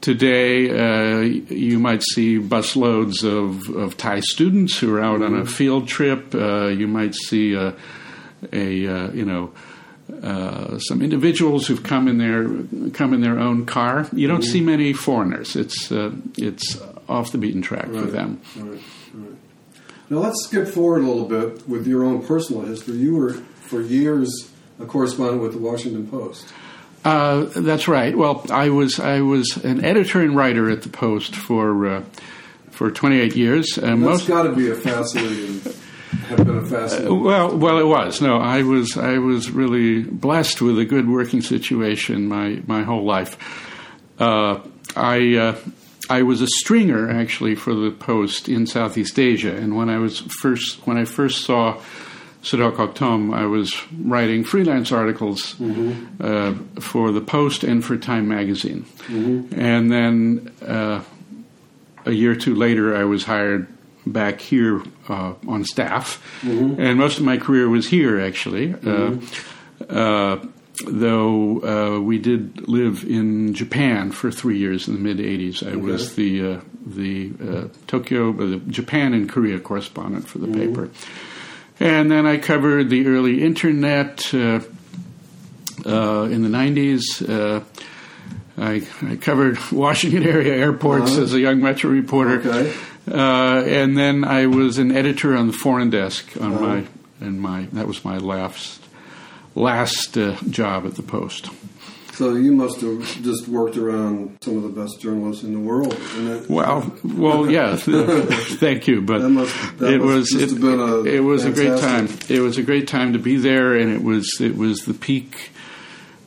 today, 0.00 0.70
uh, 0.70 1.20
you 1.20 1.78
might 1.78 2.02
see 2.02 2.38
busloads 2.38 3.24
of, 3.24 3.68
of 3.76 3.96
Thai 3.96 4.20
students 4.20 4.78
who 4.78 4.94
are 4.94 5.00
out 5.00 5.22
on 5.22 5.34
a 5.34 5.46
field 5.46 5.88
trip. 5.88 6.34
Uh, 6.34 6.68
you 6.68 6.88
might 6.88 7.14
see 7.14 7.54
a, 7.54 7.74
a 8.52 8.86
uh, 8.86 9.10
you 9.12 9.24
know, 9.24 9.52
uh, 10.22 10.78
some 10.78 11.02
individuals 11.02 11.66
who've 11.66 11.82
come 11.82 12.08
in 12.08 12.18
their 12.18 12.90
come 12.92 13.14
in 13.14 13.20
their 13.20 13.38
own 13.38 13.66
car. 13.66 14.06
You 14.12 14.28
don't 14.28 14.42
see 14.42 14.60
many 14.60 14.92
foreigners. 14.92 15.56
It's 15.56 15.90
uh, 15.90 16.12
it's 16.36 16.80
off 17.08 17.32
the 17.32 17.38
beaten 17.38 17.62
track 17.62 17.86
for 17.86 18.02
them. 18.02 18.40
Right, 18.56 18.80
right. 19.14 19.32
Now 20.10 20.18
let's 20.18 20.44
skip 20.44 20.68
forward 20.68 21.02
a 21.02 21.06
little 21.06 21.26
bit 21.28 21.68
with 21.68 21.86
your 21.86 22.04
own 22.04 22.26
personal 22.26 22.62
history. 22.62 22.96
You 22.96 23.16
were 23.16 23.34
for 23.34 23.80
years 23.80 24.50
a 24.80 24.86
correspondent 24.86 25.42
with 25.42 25.52
the 25.52 25.58
Washington 25.58 26.06
Post. 26.08 26.52
Uh, 27.04 27.44
that's 27.56 27.88
right. 27.88 28.16
Well, 28.16 28.44
I 28.50 28.68
was 28.68 29.00
I 29.00 29.20
was 29.20 29.56
an 29.64 29.84
editor 29.84 30.20
and 30.20 30.36
writer 30.36 30.70
at 30.70 30.82
the 30.82 30.88
Post 30.88 31.34
for 31.34 31.86
uh, 31.86 32.04
for 32.70 32.90
28 32.90 33.36
years. 33.36 33.78
Uh, 33.78 33.82
That's 33.82 33.98
most 33.98 34.26
got 34.26 34.42
to 34.44 34.52
be 34.52 34.70
a 34.70 34.74
fascinating, 34.74 35.60
have 36.28 36.46
been 36.46 36.58
a 36.58 36.66
fascinating. 36.66 37.22
well, 37.22 37.56
well, 37.56 37.78
it 37.78 37.86
was. 37.86 38.20
No, 38.20 38.38
I 38.38 38.62
was 38.62 38.96
I 38.96 39.18
was 39.18 39.50
really 39.50 40.02
blessed 40.02 40.60
with 40.60 40.78
a 40.78 40.84
good 40.84 41.08
working 41.08 41.40
situation 41.42 42.28
my 42.28 42.62
my 42.66 42.82
whole 42.82 43.04
life. 43.04 43.36
Uh, 44.18 44.60
I. 44.96 45.36
Uh, 45.36 45.56
I 46.08 46.22
was 46.22 46.42
a 46.42 46.48
stringer 46.48 47.08
actually 47.08 47.54
for 47.54 47.72
the 47.72 47.92
Post 47.92 48.48
in 48.48 48.66
Southeast 48.66 49.16
Asia, 49.16 49.54
and 49.54 49.76
when 49.76 49.88
I 49.88 49.98
was 49.98 50.18
first 50.18 50.84
when 50.84 50.98
I 50.98 51.04
first 51.04 51.44
saw 51.44 51.80
Sdok 52.42 52.74
Kok 52.74 52.96
Thom, 52.96 53.32
I 53.32 53.46
was 53.46 53.80
writing 53.92 54.42
freelance 54.42 54.90
articles 54.90 55.54
uh, 55.60 56.54
for 56.80 57.12
the 57.12 57.20
Post 57.20 57.62
and 57.62 57.84
for 57.84 57.96
Time 57.96 58.26
Magazine, 58.26 58.86
and 59.08 59.92
then 59.92 60.52
uh, 60.66 61.04
a 62.06 62.10
year 62.10 62.32
or 62.32 62.36
two 62.36 62.56
later, 62.56 62.96
I 62.96 63.04
was 63.04 63.22
hired 63.22 63.68
back 64.06 64.40
here 64.40 64.82
uh, 65.08 65.34
on 65.46 65.64
staff, 65.64 66.22
and 66.42 66.98
most 66.98 67.18
of 67.18 67.24
my 67.24 67.36
career 67.36 67.68
was 67.68 67.88
here 67.88 68.20
actually. 68.20 68.74
Uh, 68.74 69.16
uh, 69.88 70.44
though 70.86 71.60
uh, 71.98 72.00
we 72.00 72.18
did 72.18 72.66
live 72.68 73.04
in 73.04 73.52
Japan 73.52 74.10
for 74.12 74.30
three 74.30 74.58
years 74.58 74.88
in 74.88 74.94
the 74.94 75.00
mid 75.00 75.18
'80s. 75.18 75.62
I 75.70 75.76
was 75.76 76.14
the 76.16 76.54
uh, 76.54 76.60
the 76.86 77.32
uh, 77.42 77.68
Tokyo, 77.86 78.32
the 78.32 78.56
Japan 78.70 79.12
and 79.14 79.28
Korea 79.28 79.58
correspondent 79.60 80.26
for 80.26 80.38
the 80.38 80.48
paper, 80.48 80.88
and 81.78 82.10
then 82.10 82.26
I 82.26 82.38
covered 82.38 82.88
the 82.90 83.06
early 83.06 83.42
internet 83.42 84.32
uh, 84.32 84.60
uh, 85.84 86.22
in 86.30 86.42
the 86.42 86.48
'90s. 86.48 87.28
Uh, 87.28 87.64
I, 88.58 88.86
I 89.02 89.16
covered 89.16 89.58
Washington 89.72 90.24
area 90.24 90.54
airports 90.54 91.12
Uh-huh. 91.12 91.22
as 91.22 91.32
a 91.34 91.40
young 91.40 91.60
Metro 91.62 91.90
reporter, 91.90 92.40
Okay. 92.40 92.74
Uh, 93.08 93.62
and 93.66 93.96
then 93.96 94.24
I 94.24 94.46
was 94.46 94.78
an 94.78 94.90
editor 94.96 95.36
on 95.36 95.46
the 95.46 95.52
foreign 95.52 95.90
desk 95.90 96.26
on 96.40 96.54
Uh-huh. 96.54 96.66
my 96.66 96.84
and 97.20 97.40
my 97.40 97.66
that 97.72 97.86
was 97.86 98.04
my 98.04 98.18
last 98.18 98.82
last 99.54 100.16
uh, 100.16 100.36
job 100.48 100.86
at 100.86 100.94
the 100.94 101.02
Post. 101.02 101.50
So 102.14 102.34
you 102.34 102.52
must 102.52 102.82
have 102.82 103.00
just 103.22 103.48
worked 103.48 103.78
around 103.78 104.36
some 104.42 104.58
of 104.58 104.62
the 104.62 104.68
best 104.68 105.00
journalists 105.00 105.42
in 105.42 105.54
the 105.54 105.58
world. 105.58 105.92
That, 105.92 106.46
Well, 106.50 106.92
well, 107.02 107.50
yeah. 107.50 107.76
thank 107.78 108.86
you, 108.86 109.00
but 109.00 109.20
That 109.22 109.30
must- 109.30 109.78
that 109.78 109.92
it 109.94 110.00
was 110.02 110.30
it, 110.34 110.52
it 111.06 111.20
was 111.20 111.44
a 111.46 111.50
great 111.50 111.78
time. 111.80 112.08
It 112.28 112.40
was 112.40 112.58
a 112.58 112.62
great 112.62 112.86
time 112.88 113.14
to 113.14 113.18
be 113.18 113.36
there, 113.36 113.74
and 113.74 113.90
it 113.90 114.02
was 114.02 114.38
it 114.40 114.56
was 114.56 114.80
the 114.84 114.92
peak. 114.94 115.50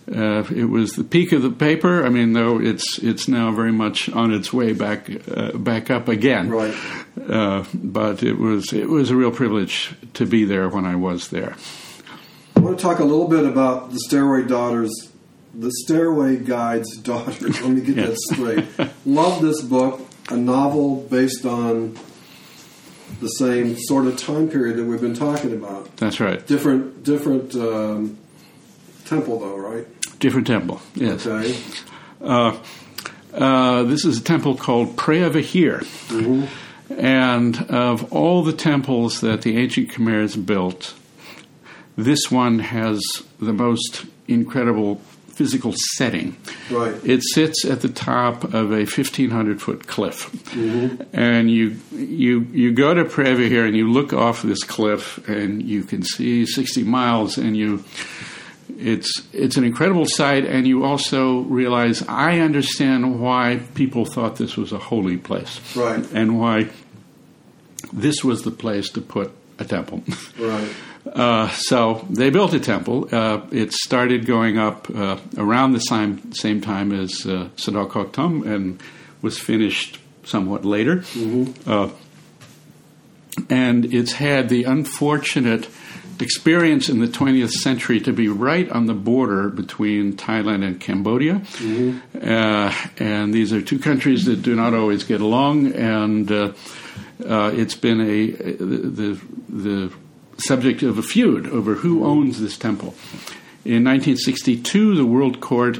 Uh, 0.07 0.43
it 0.53 0.65
was 0.65 0.93
the 0.93 1.03
peak 1.03 1.31
of 1.31 1.41
the 1.41 1.49
paper. 1.49 2.05
I 2.05 2.09
mean, 2.09 2.33
though 2.33 2.59
it's 2.59 2.99
it's 2.99 3.27
now 3.27 3.51
very 3.51 3.71
much 3.71 4.09
on 4.09 4.33
its 4.33 4.51
way 4.51 4.73
back 4.73 5.09
uh, 5.31 5.57
back 5.57 5.89
up 5.89 6.07
again. 6.07 6.49
Right. 6.49 6.75
Uh, 7.29 7.63
but 7.73 8.21
it 8.21 8.37
was 8.37 8.73
it 8.73 8.89
was 8.89 9.11
a 9.11 9.15
real 9.15 9.31
privilege 9.31 9.95
to 10.15 10.25
be 10.25 10.43
there 10.43 10.67
when 10.67 10.85
I 10.85 10.95
was 10.95 11.29
there. 11.29 11.55
I 12.55 12.59
want 12.59 12.77
to 12.77 12.83
talk 12.83 12.99
a 12.99 13.03
little 13.03 13.27
bit 13.27 13.45
about 13.45 13.91
the 13.91 13.99
Stairway 13.99 14.43
Daughters, 14.43 14.91
the 15.53 15.71
Stairway 15.83 16.37
Guide's 16.37 16.97
Daughters. 16.97 17.61
Let 17.61 17.71
me 17.71 17.81
get 17.81 17.95
that 17.95 18.17
straight. 18.17 18.65
Love 19.05 19.41
this 19.41 19.61
book, 19.61 20.01
a 20.29 20.37
novel 20.37 21.01
based 21.09 21.45
on 21.45 21.97
the 23.21 23.27
same 23.27 23.77
sort 23.77 24.05
of 24.05 24.17
time 24.17 24.49
period 24.49 24.77
that 24.77 24.85
we've 24.85 25.01
been 25.01 25.15
talking 25.15 25.53
about. 25.53 25.95
That's 25.97 26.19
right. 26.19 26.45
Different, 26.45 27.03
different 27.03 27.55
um, 27.55 28.17
temple, 29.13 29.39
though, 29.39 29.57
right? 29.57 29.85
Different 30.19 30.47
temple. 30.47 30.81
Yes. 30.95 31.25
Okay. 31.25 31.57
Uh, 32.21 32.57
uh, 33.33 33.83
this 33.83 34.05
is 34.05 34.19
a 34.19 34.23
temple 34.23 34.55
called 34.55 34.95
Preah 34.95 35.31
Vihear. 35.31 36.47
And 36.89 37.69
of 37.71 38.11
all 38.13 38.43
the 38.43 38.53
temples 38.53 39.21
that 39.21 39.41
the 39.41 39.57
ancient 39.57 39.89
Khmer's 39.89 40.35
built, 40.35 40.93
this 41.97 42.29
one 42.29 42.59
has 42.59 43.01
the 43.39 43.53
most 43.53 44.05
incredible 44.27 45.01
physical 45.27 45.73
setting. 45.95 46.37
Right. 46.69 46.93
It 47.03 47.23
sits 47.23 47.65
at 47.65 47.81
the 47.81 47.89
top 47.89 48.43
of 48.53 48.71
a 48.71 48.85
1,500 48.85 49.61
foot 49.61 49.87
cliff. 49.87 50.29
And 51.13 51.49
you, 51.49 51.77
you, 51.91 52.41
you 52.51 52.71
go 52.71 52.93
to 52.93 53.03
Preah 53.05 53.35
Vihear 53.35 53.65
and 53.65 53.75
you 53.75 53.91
look 53.91 54.13
off 54.13 54.43
this 54.43 54.63
cliff 54.63 55.27
and 55.27 55.63
you 55.63 55.83
can 55.83 56.03
see 56.03 56.45
60 56.45 56.83
miles 56.83 57.39
and 57.39 57.57
you 57.57 57.83
it's 58.83 59.21
it's 59.33 59.57
an 59.57 59.63
incredible 59.63 60.05
sight, 60.05 60.45
and 60.45 60.67
you 60.67 60.83
also 60.83 61.39
realize 61.41 62.03
I 62.07 62.39
understand 62.39 63.19
why 63.19 63.59
people 63.75 64.05
thought 64.05 64.35
this 64.35 64.55
was 64.57 64.71
a 64.71 64.77
holy 64.79 65.17
place, 65.17 65.59
Right. 65.75 66.05
and 66.13 66.39
why 66.39 66.69
this 67.91 68.23
was 68.23 68.41
the 68.43 68.51
place 68.51 68.89
to 68.91 69.01
put 69.01 69.31
a 69.59 69.65
temple. 69.65 70.03
Right. 70.39 70.69
Uh, 71.05 71.49
so 71.49 72.05
they 72.09 72.29
built 72.29 72.53
a 72.53 72.59
temple. 72.61 73.09
Uh, 73.11 73.41
it 73.51 73.73
started 73.73 74.25
going 74.25 74.57
up 74.57 74.89
uh, 74.89 75.17
around 75.37 75.73
the 75.73 75.79
same 75.81 76.31
same 76.31 76.61
time 76.61 76.93
as 76.93 77.25
uh, 77.25 77.49
Sdok 77.57 77.89
Kok 77.89 78.13
Thom 78.13 78.47
and 78.47 78.81
was 79.21 79.37
finished 79.37 79.99
somewhat 80.23 80.63
later. 80.63 81.03
Uh, 81.67 81.89
and 83.49 83.93
it's 83.93 84.13
had 84.13 84.47
the 84.47 84.63
unfortunate 84.63 85.67
experience 86.19 86.89
in 86.89 86.99
the 86.99 87.07
20th 87.07 87.51
century 87.51 87.99
to 88.01 88.13
be 88.13 88.27
right 88.27 88.69
on 88.71 88.85
the 88.85 88.93
border 88.93 89.49
between 89.49 90.13
Thailand 90.13 90.63
and 90.65 90.79
Cambodia. 90.79 91.41
Uh, 92.21 92.73
and 92.97 93.33
these 93.33 93.51
are 93.53 93.61
two 93.61 93.79
countries 93.79 94.25
that 94.25 94.41
do 94.41 94.55
not 94.55 94.73
always 94.73 95.03
get 95.03 95.21
along, 95.21 95.73
and 95.73 96.31
uh, 96.31 96.53
uh, 97.27 97.51
it's 97.53 97.75
been 97.75 97.99
a 98.01 98.31
the, 98.31 99.19
the 99.49 99.93
subject 100.37 100.81
of 100.83 100.97
a 100.97 101.03
feud 101.03 101.47
over 101.47 101.75
who 101.75 102.03
owns 102.05 102.39
this 102.39 102.57
temple. 102.57 102.95
In 103.65 103.83
1962, 103.85 104.95
the 104.95 105.05
World 105.05 105.39
Court 105.39 105.79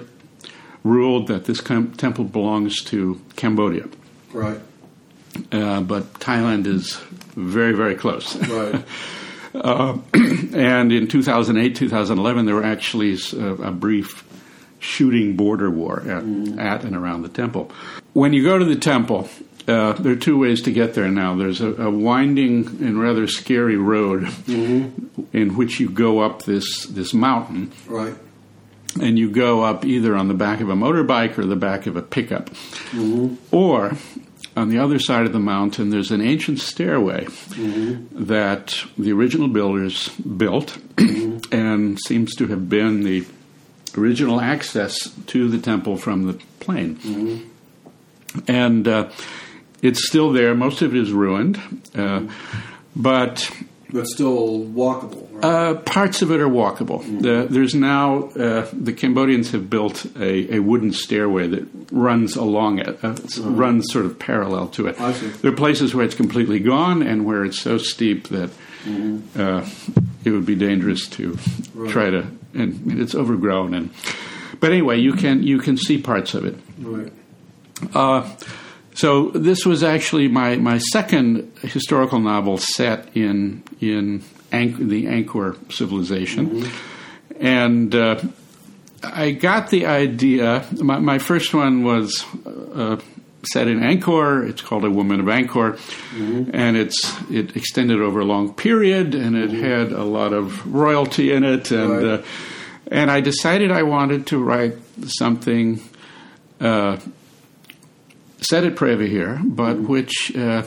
ruled 0.84 1.28
that 1.28 1.46
this 1.46 1.60
com- 1.62 1.92
temple 1.94 2.24
belongs 2.26 2.82
to 2.84 3.20
Cambodia, 3.36 3.88
Right. 4.32 4.60
uh, 5.52 5.82
but 5.82 6.14
Thailand 6.16 6.66
is 6.68 6.96
very, 7.36 7.74
very 7.74 7.96
close. 7.96 8.36
Right. 8.36 8.84
Uh, 9.56 9.98
and 10.54 10.92
in 10.92 11.08
2008, 11.08 11.76
2011, 11.76 12.46
there 12.46 12.56
were 12.56 12.64
actually 12.64 13.18
uh, 13.34 13.56
a 13.56 13.72
brief 13.72 14.24
shooting 14.80 15.36
border 15.36 15.70
war 15.70 16.02
at, 16.02 16.24
at 16.60 16.84
and 16.84 16.96
around 16.96 17.22
the 17.22 17.30
temple. 17.30 17.72
When 18.14 18.34
you 18.34 18.44
go 18.44 18.58
to 18.58 18.66
the 18.66 18.76
temple, 18.76 19.30
uh, 19.68 19.94
there 19.94 20.12
are 20.12 20.18
two 20.18 20.38
ways 20.38 20.62
to 20.64 20.72
get 20.72 20.94
there 20.94 21.08
now. 21.10 21.36
There's 21.36 21.62
a, 21.62 21.74
a 21.84 21.90
winding 21.90 22.66
and 22.82 23.00
rather 23.00 23.28
scary 23.28 23.78
road 23.78 24.28
in 24.48 25.56
which 25.56 25.80
you 25.80 25.90
go 25.90 26.20
up 26.20 26.44
this, 26.44 26.86
this 26.86 27.14
mountain, 27.14 27.72
Right. 27.88 28.14
and 29.00 29.18
you 29.18 29.30
go 29.32 29.62
up 29.64 29.86
either 29.86 30.16
on 30.18 30.28
the 30.28 30.34
back 30.34 30.60
of 30.60 30.68
a 30.70 30.76
motorbike 30.76 31.38
or 31.38 31.46
the 31.46 31.56
back 31.56 31.88
of 31.88 31.96
a 31.96 32.02
pickup. 32.02 32.50
Or 33.52 33.94
on 34.56 34.70
the 34.70 34.80
other 34.80 35.00
side 35.00 35.26
of 35.26 35.34
the 35.34 35.40
mountain, 35.40 35.90
there's 35.90 36.12
an 36.12 36.22
ancient 36.22 36.60
stairway 36.60 37.26
that 38.12 38.84
the 38.98 39.12
original 39.12 39.48
builders 39.48 40.10
built 40.10 40.78
and 41.52 42.00
seems 42.08 42.36
to 42.36 42.48
have 42.48 42.70
been 42.70 43.04
the 43.04 43.26
original 43.98 44.40
access 44.42 45.10
to 45.28 45.48
the 45.50 45.58
temple 45.58 45.98
from 45.98 46.28
the 46.28 46.34
plain. 46.60 47.52
And 48.48 48.88
uh, 48.88 49.10
it's 49.82 50.08
still 50.08 50.32
there. 50.32 50.56
Most 50.56 50.82
of 50.82 50.96
it 50.96 51.02
is 51.02 51.12
ruined. 51.12 51.60
Uh, 51.96 52.28
but 52.96 53.50
But 53.94 54.08
still 54.08 54.60
walkable. 54.66 55.28
Right? 55.32 55.44
uh, 55.46 55.74
parts 55.76 56.22
of 56.24 56.32
it 56.32 56.40
are 56.42 56.50
walkable. 56.50 57.04
The, 57.22 57.48
there's 57.50 57.76
now 57.76 58.24
uh, 58.30 58.68
the 58.74 58.92
Cambodians 58.92 59.52
have 59.52 59.70
built 59.70 60.06
a, 60.18 60.56
a 60.56 60.60
wooden 60.60 60.92
stairway 60.94 61.48
that 61.48 61.68
runs 61.92 62.36
along 62.36 62.80
it, 62.80 63.04
uh, 63.04 63.10
s- 63.10 63.38
runs 63.38 63.92
sort 63.92 64.06
of 64.06 64.18
parallel 64.18 64.68
to 64.70 64.88
it. 64.88 65.00
I 65.00 65.14
see. 65.14 65.28
There 65.28 65.52
are 65.52 65.56
places 65.56 65.94
where 65.94 66.04
it's 66.06 66.16
completely 66.16 66.60
gone 66.60 67.04
and 67.04 67.24
where 67.26 67.46
it's 67.46 67.60
so 67.62 67.78
steep 67.78 68.30
that 68.30 68.50
uh, 69.38 69.66
it 70.26 70.32
would 70.32 70.46
be 70.46 70.56
dangerous 70.56 71.08
to 71.10 71.38
try 71.90 72.10
to, 72.10 72.20
and, 72.54 72.86
and 72.92 73.00
it's 73.02 73.14
overgrown. 73.16 73.74
And 73.76 73.90
but 74.60 74.72
anyway, 74.72 74.98
you 75.00 75.14
can 75.14 75.44
you 75.44 75.60
can 75.60 75.78
see 75.78 76.02
parts 76.02 76.34
of 76.34 76.46
it. 76.46 76.56
right. 76.80 77.12
Uh, 78.94 78.98
so 78.98 79.30
this 79.32 79.66
was 79.66 79.84
actually 79.84 80.28
my, 80.28 80.56
my 80.58 80.78
second 80.78 81.52
historical 81.62 82.20
novel 82.20 82.58
set 82.58 83.16
in 83.16 83.64
in 83.82 84.22
the 84.52 85.06
Angkor 85.06 85.56
civilization, 85.72 86.68
and 87.40 87.94
uh, 87.96 88.20
I 89.04 89.32
got 89.32 89.70
the 89.72 89.88
idea. 89.88 90.64
My, 90.80 91.00
my 91.00 91.18
first 91.20 91.54
one 91.54 91.84
was 91.84 92.24
uh, 92.46 92.98
set 93.52 93.68
in 93.68 93.80
Angkor. 93.80 94.48
It's 94.48 94.62
called 94.62 94.86
A 94.86 94.92
Woman 94.92 95.20
of 95.20 95.26
Angkor, 95.26 95.78
and 96.54 96.78
it's 96.78 97.14
it 97.32 97.56
extended 97.58 98.00
over 98.00 98.20
a 98.20 98.26
long 98.26 98.54
period, 98.54 99.16
and 99.16 99.36
it 99.36 99.50
had 99.52 99.92
a 99.92 100.04
lot 100.04 100.34
of 100.34 100.72
royalty 100.72 101.32
in 101.34 101.44
it, 101.44 101.72
and 101.72 101.90
Right. 101.90 102.06
uh, 102.06 102.22
and 102.92 103.10
I 103.10 103.22
decided 103.22 103.72
I 103.72 103.84
wanted 103.84 104.28
to 104.28 104.38
write 104.38 104.76
something. 105.08 105.82
Set 108.44 108.64
at 108.64 108.76
Preah 108.76 108.98
Vihear, 108.98 109.42
but 109.44 109.80
which 109.80 110.36
uh, 110.36 110.64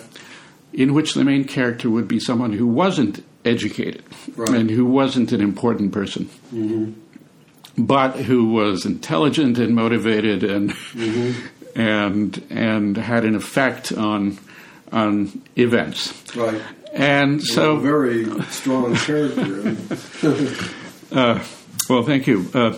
in 0.73 0.95
which 0.95 1.15
the 1.15 1.25
main 1.25 1.45
character 1.45 1.89
would 1.91 2.09
be 2.09 2.19
someone 2.21 2.53
who 2.53 2.67
wasn't 2.67 3.25
educated 3.45 4.03
Right. 4.35 4.51
and 4.51 4.71
who 4.71 4.85
wasn't 4.85 5.33
an 5.33 5.41
important 5.41 5.93
person, 5.93 6.29
but 7.79 8.17
who 8.17 8.49
was 8.51 8.85
intelligent 8.85 9.59
and 9.59 9.75
motivated 9.75 10.43
and 10.45 10.75
and 11.75 12.43
and 12.51 12.97
had 12.97 13.25
an 13.25 13.35
effect 13.35 13.93
on 13.93 14.39
on 14.93 15.43
events. 15.57 16.13
Right. 16.37 16.61
And 16.93 17.43
so 17.43 17.77
a 17.77 17.81
very 17.81 18.25
strong 18.51 18.95
character. 18.97 19.77
Uh, 21.13 21.41
well, 21.89 22.03
thank 22.03 22.27
you. 22.27 22.51
Uh, 22.53 22.77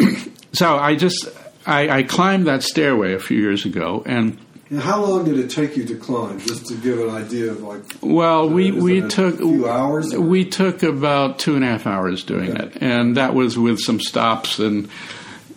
so 0.54 0.74
I 0.78 0.94
just 0.96 1.28
I, 1.66 1.88
I 1.98 2.02
climbed 2.02 2.46
that 2.46 2.62
stairway 2.62 3.14
a 3.14 3.18
few 3.20 3.38
years 3.38 3.64
ago, 3.64 4.02
and 4.06 4.38
And 4.70 4.80
how 4.80 5.04
long 5.04 5.24
did 5.24 5.38
it 5.38 5.50
take 5.50 5.76
you 5.76 5.84
to 5.86 5.96
climb, 5.96 6.38
just 6.40 6.66
to 6.66 6.74
give 6.74 6.98
an 7.00 7.10
idea 7.10 7.50
of 7.52 7.62
like? 7.62 7.82
Well, 8.00 8.48
we, 8.48 8.72
we 8.72 9.02
took 9.08 9.36
few 9.38 9.68
hours? 9.68 10.14
We 10.16 10.44
took 10.44 10.82
about 10.82 11.38
two 11.38 11.54
and 11.56 11.62
a 11.64 11.66
half 11.68 11.86
hours 11.86 12.24
doing 12.24 12.50
Okay. 12.52 12.64
it, 12.64 12.78
and 12.82 13.16
that 13.16 13.34
was 13.34 13.58
with 13.58 13.78
some 13.80 14.00
stops 14.00 14.58
and 14.58 14.88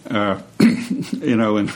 uh, 0.09 0.39
you 0.59 1.35
know 1.35 1.57
and 1.57 1.71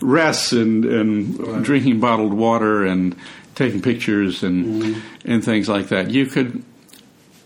rests 0.00 0.52
and 0.52 0.84
and 0.84 1.38
Right. 1.38 1.62
drinking 1.62 2.00
bottled 2.00 2.34
water 2.34 2.84
and 2.84 3.14
taking 3.54 3.80
pictures 3.80 4.42
and 4.42 4.82
Mm-hmm. 4.82 5.30
and 5.30 5.44
things 5.44 5.68
like 5.68 5.88
that. 5.88 6.10
You 6.10 6.26
could. 6.26 6.62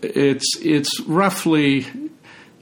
It's 0.01 0.57
it's 0.61 0.99
roughly 1.01 1.85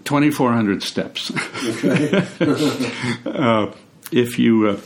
twenty 0.06 0.32
four 0.32 0.54
hundred 0.54 0.82
steps. 0.84 1.32
Okay. 1.65 2.26
uh, 3.26 3.72
if 4.12 4.39
you 4.39 4.70
uh, 4.70 4.78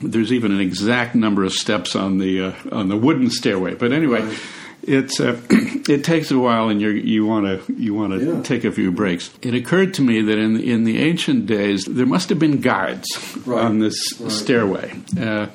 there's 0.00 0.32
even 0.32 0.52
an 0.52 0.60
exact 0.60 1.14
number 1.14 1.44
of 1.44 1.52
steps 1.52 1.94
on 1.96 2.18
the 2.18 2.40
uh, 2.42 2.52
on 2.72 2.88
the 2.88 2.96
wooden 2.96 3.30
stairway. 3.30 3.74
But 3.74 3.92
anyway, 3.92 4.22
Right. 4.22 4.38
it's 4.82 5.20
uh, 5.20 5.38
it 5.50 6.04
takes 6.04 6.30
a 6.30 6.38
while, 6.38 6.68
and 6.68 6.80
you 6.80 6.90
you 6.90 7.26
want 7.26 7.46
to 7.66 7.72
you 7.74 7.94
want 7.94 8.12
to 8.18 8.24
Yeah. 8.24 8.42
take 8.42 8.64
a 8.64 8.70
few 8.72 8.90
breaks. 8.92 9.30
It 9.42 9.54
occurred 9.54 9.94
to 9.94 10.02
me 10.02 10.22
that 10.22 10.38
in 10.38 10.58
in 10.60 10.84
the 10.84 10.98
ancient 10.98 11.46
days 11.46 11.84
there 11.84 12.06
must 12.06 12.28
have 12.30 12.38
been 12.38 12.60
guides 12.60 13.06
Right. 13.44 13.64
on 13.64 13.80
this 13.80 13.96
Right. 14.20 14.30
stairway. 14.32 14.92
Uh, 15.20 15.46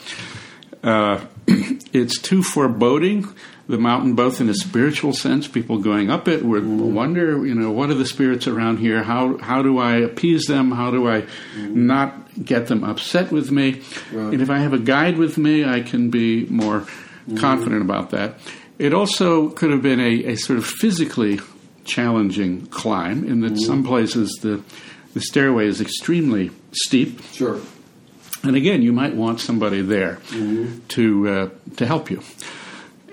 uh, 0.83 1.21
it's 1.93 2.19
too 2.19 2.43
foreboding. 2.43 3.27
The 3.73 3.79
mountain, 3.79 4.13
both 4.13 4.39
in 4.39 4.49
a 4.49 4.53
spiritual 4.53 5.13
sense, 5.13 5.47
people 5.47 5.79
going 5.79 6.11
up 6.11 6.27
it 6.27 6.45
would 6.45 6.61
mm-hmm. 6.61 6.93
wonder, 6.93 7.43
you 7.43 7.55
know, 7.55 7.71
what 7.71 7.89
are 7.89 7.95
the 7.95 8.05
spirits 8.05 8.45
around 8.45 8.77
here? 8.77 9.01
How 9.01 9.37
how 9.39 9.63
do 9.63 9.79
I 9.79 9.95
appease 9.95 10.45
them? 10.45 10.69
How 10.71 10.91
do 10.91 11.09
I 11.09 11.21
mm-hmm. 11.21 11.87
not 11.87 12.09
get 12.45 12.67
them 12.67 12.83
upset 12.83 13.31
with 13.31 13.49
me? 13.49 13.81
Right. 14.11 14.31
And 14.33 14.43
if 14.43 14.51
I 14.51 14.59
have 14.59 14.73
a 14.73 14.77
guide 14.77 15.17
with 15.17 15.39
me, 15.39 15.65
I 15.65 15.81
can 15.81 16.11
be 16.11 16.45
more 16.45 16.81
mm-hmm. 16.81 17.37
confident 17.37 17.81
about 17.81 18.11
that. 18.11 18.37
It 18.77 18.93
also 18.93 19.49
could 19.49 19.71
have 19.71 19.81
been 19.81 19.99
a, 19.99 20.33
a 20.33 20.35
sort 20.35 20.59
of 20.59 20.65
physically 20.67 21.39
challenging 21.83 22.67
climb, 22.67 23.25
in 23.25 23.41
that 23.41 23.57
some 23.57 23.83
places 23.83 24.37
the 24.43 24.61
the 25.15 25.21
stairway 25.21 25.65
is 25.65 25.81
extremely 25.81 26.51
steep, 26.73 27.23
sure. 27.33 27.59
and 28.43 28.55
again, 28.55 28.83
you 28.83 28.93
might 28.93 29.15
want 29.15 29.39
somebody 29.39 29.81
there 29.81 30.19
to 30.89 31.27
uh, 31.27 31.49
to 31.77 31.85
help 31.87 32.11
you. 32.11 32.21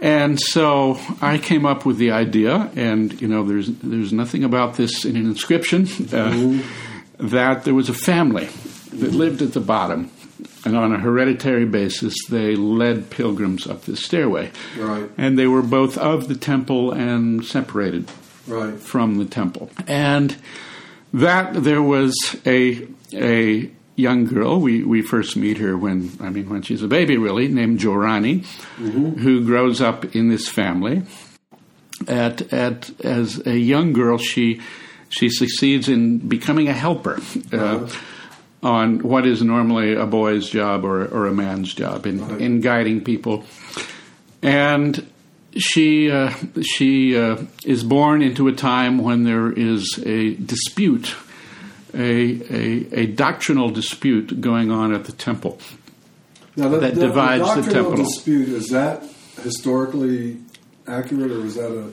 And 0.01 0.41
so 0.41 0.99
I 1.21 1.37
came 1.39 1.67
up 1.67 1.85
with 1.85 1.99
the 1.99 2.11
idea, 2.13 2.71
and 2.75 3.21
you 3.21 3.29
know, 3.29 3.45
there's 3.45 3.69
there's 3.83 4.13
nothing 4.13 4.45
about 4.45 4.77
this 4.77 5.05
in 5.05 5.17
an 5.17 5.27
inscription 5.27 5.87
uh, 6.13 6.63
that 7.19 7.65
there 7.65 7.75
was 7.75 7.89
a 7.91 7.95
family 7.95 8.47
that 8.95 9.13
lived 9.13 9.43
at 9.43 9.53
the 9.53 9.61
bottom, 9.61 10.11
and 10.65 10.75
on 10.77 10.93
a 10.95 10.99
hereditary 10.99 11.67
basis, 11.67 12.15
they 12.31 12.57
led 12.57 13.11
pilgrims 13.11 13.67
up 13.67 13.83
this 13.85 14.03
stairway, 14.03 14.51
Right. 14.79 15.11
and 15.19 15.39
they 15.39 15.47
were 15.47 15.63
both 15.63 15.99
of 15.99 16.29
the 16.29 16.35
temple 16.35 16.93
and 16.93 17.45
separated 17.45 18.11
Right. 18.47 18.79
from 18.81 19.19
the 19.19 19.27
temple. 19.27 19.71
And 19.87 20.35
that 21.13 21.63
there 21.63 21.83
was 21.83 22.15
a 22.47 22.87
a 23.13 23.71
young 24.01 24.25
girl. 24.25 24.61
We 24.61 24.83
we 24.85 25.03
first 25.03 25.37
meet 25.37 25.59
her 25.59 25.77
when 25.77 26.11
I 26.21 26.31
mean 26.31 26.49
when 26.49 26.63
she's 26.63 26.83
a 26.83 26.89
baby, 26.89 27.17
really, 27.17 27.49
named 27.49 27.81
Jorani, 27.81 28.45
who 28.77 29.45
grows 29.45 29.81
up 29.81 30.15
in 30.17 30.29
this 30.29 30.49
family. 30.49 31.03
At 32.09 32.53
at 32.53 32.91
as 33.05 33.47
a 33.47 33.57
young 33.59 33.93
girl, 33.93 34.19
she 34.19 34.61
she 35.09 35.29
succeeds 35.29 35.89
in 35.89 36.19
becoming 36.29 36.69
a 36.69 36.73
helper. 36.73 37.19
Uh, 37.53 37.89
On 38.63 38.99
what 38.99 39.25
is 39.27 39.41
normally 39.43 39.95
a 39.95 40.05
boy's 40.05 40.51
job 40.51 40.85
or, 40.85 41.07
or 41.07 41.27
a 41.27 41.33
man's 41.33 41.73
job 41.73 42.05
in, 42.07 42.21
Right. 42.21 42.41
in 42.43 42.61
guiding 42.61 43.01
people, 43.03 43.45
and 44.43 45.07
she 45.57 46.11
uh, 46.11 46.31
she 46.63 47.17
uh, 47.17 47.39
is 47.65 47.83
born 47.83 48.21
into 48.23 48.49
a 48.49 48.53
time 48.53 48.99
when 48.99 49.25
there 49.25 49.51
is 49.51 49.99
a 50.05 50.35
dispute, 50.35 51.15
a, 51.95 52.41
a 52.51 53.01
a 53.03 53.07
doctrinal 53.07 53.71
dispute 53.71 54.41
going 54.41 54.71
on 54.71 54.93
at 54.95 55.05
the 55.05 55.13
temple. 55.13 55.59
Now, 56.57 56.69
the, 56.69 56.79
That 56.81 56.95
the, 56.95 57.07
divides 57.09 57.55
the 57.55 57.63
the 57.63 57.73
temple. 57.73 57.97
dispute 57.97 58.49
is 58.49 58.69
that 58.69 59.05
historically 59.43 60.39
accurate, 60.87 61.31
or 61.31 61.41
was 61.41 61.55
that 61.55 61.71
a 61.71 61.91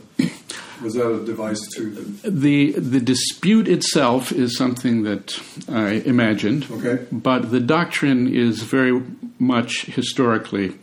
was 0.84 0.94
that 0.96 1.10
a 1.12 1.26
device 1.26 1.60
too? 1.76 1.92
the 2.24 2.72
The 2.74 3.00
dispute 3.00 3.68
itself 3.68 4.32
is 4.32 4.56
something 4.58 5.04
that 5.04 5.40
I 5.70 6.02
imagined, 6.06 6.68
Okay. 6.72 7.06
but 7.12 7.52
the 7.52 7.60
doctrine 7.60 8.28
is 8.28 8.62
very 8.64 9.02
much 9.40 9.86
historically 9.86 10.76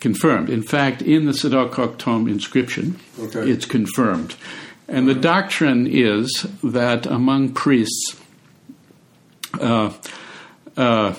confirmed. 0.00 0.50
In 0.50 0.62
fact, 0.62 1.00
in 1.02 1.24
the 1.26 1.32
Sdok 1.32 1.72
Kok 1.72 1.98
Thom 1.98 2.28
inscription, 2.28 2.98
Okay. 3.18 3.50
it's 3.50 3.64
confirmed. 3.66 4.34
And 4.88 5.08
the 5.08 5.14
doctrine 5.14 5.86
is 5.86 6.46
that 6.62 7.06
among 7.06 7.54
priests, 7.54 8.16
uh, 9.60 9.92
uh, 10.76 11.14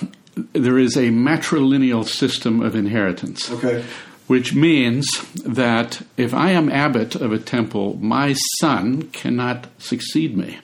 there 0.52 0.78
is 0.78 0.96
a 0.96 1.08
matrilineal 1.10 2.06
system 2.06 2.60
of 2.62 2.76
inheritance, 2.76 3.50
Okay. 3.50 3.84
which 4.26 4.54
means 4.54 5.08
that 5.44 6.02
if 6.16 6.34
I 6.34 6.50
am 6.50 6.68
abbot 6.70 7.14
of 7.16 7.32
a 7.32 7.38
temple, 7.38 7.98
my 8.00 8.34
son 8.60 9.02
cannot 9.12 9.66
succeed 9.78 10.36
me. 10.36 10.58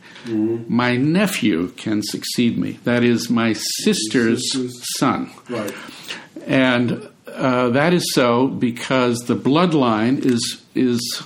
My 0.68 0.96
nephew 0.96 1.72
can 1.76 2.00
succeed 2.02 2.56
me. 2.56 2.78
That 2.84 3.02
is 3.02 3.28
my 3.28 3.54
sister's 3.54 4.52
sister's- 4.52 4.80
son. 4.98 5.30
Right. 5.48 5.74
And 6.46 7.08
uh, 7.26 7.70
that 7.70 7.92
is 7.92 8.12
so 8.12 8.46
because 8.46 9.18
the 9.26 9.34
bloodline 9.34 10.24
is 10.24 10.62
is 10.76 11.22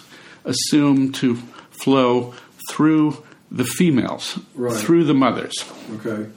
assumed 0.47 1.15
to 1.17 1.37
flow 1.83 2.35
through 2.71 3.23
the 3.51 3.65
females, 3.65 4.39
Right. 4.55 4.75
through 4.77 5.05
the 5.05 5.15
mothers. 5.15 5.55
Okay. 5.97 6.29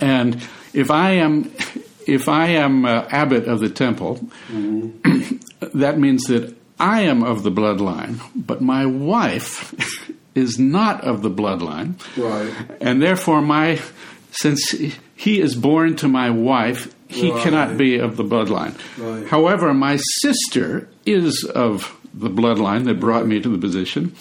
And 0.00 0.42
if 0.72 0.90
I 0.90 1.12
am 1.12 1.50
if 2.06 2.28
I 2.28 2.48
am 2.48 2.84
uh, 2.84 3.06
abbot 3.10 3.46
of 3.46 3.60
the 3.60 3.70
temple, 3.70 4.20
that 5.74 5.98
means 5.98 6.24
that 6.24 6.54
I 6.78 7.02
am 7.02 7.22
of 7.22 7.42
the 7.44 7.50
bloodline, 7.50 8.20
but 8.34 8.60
my 8.60 8.84
wife 8.86 9.72
is 10.34 10.58
not 10.58 11.02
of 11.04 11.22
the 11.22 11.30
bloodline. 11.30 11.94
Right. 12.16 12.52
And 12.80 13.00
therefore, 13.00 13.40
my 13.40 13.80
since 14.32 14.74
he 15.16 15.40
is 15.40 15.54
born 15.54 15.96
to 15.96 16.08
my 16.08 16.30
wife, 16.30 16.92
he 17.08 17.30
Right. 17.30 17.42
cannot 17.42 17.78
be 17.78 17.98
of 17.98 18.16
the 18.16 18.24
bloodline. 18.24 18.74
Right. 18.98 19.26
However, 19.28 19.72
my 19.72 19.96
sister 20.20 20.88
is 21.06 21.44
of 21.44 21.96
the 22.16 22.30
bloodline 22.30 22.84
that 22.84 23.00
brought 23.00 23.26
me 23.26 23.40
to 23.40 23.48
the 23.48 23.58
position, 23.58 24.14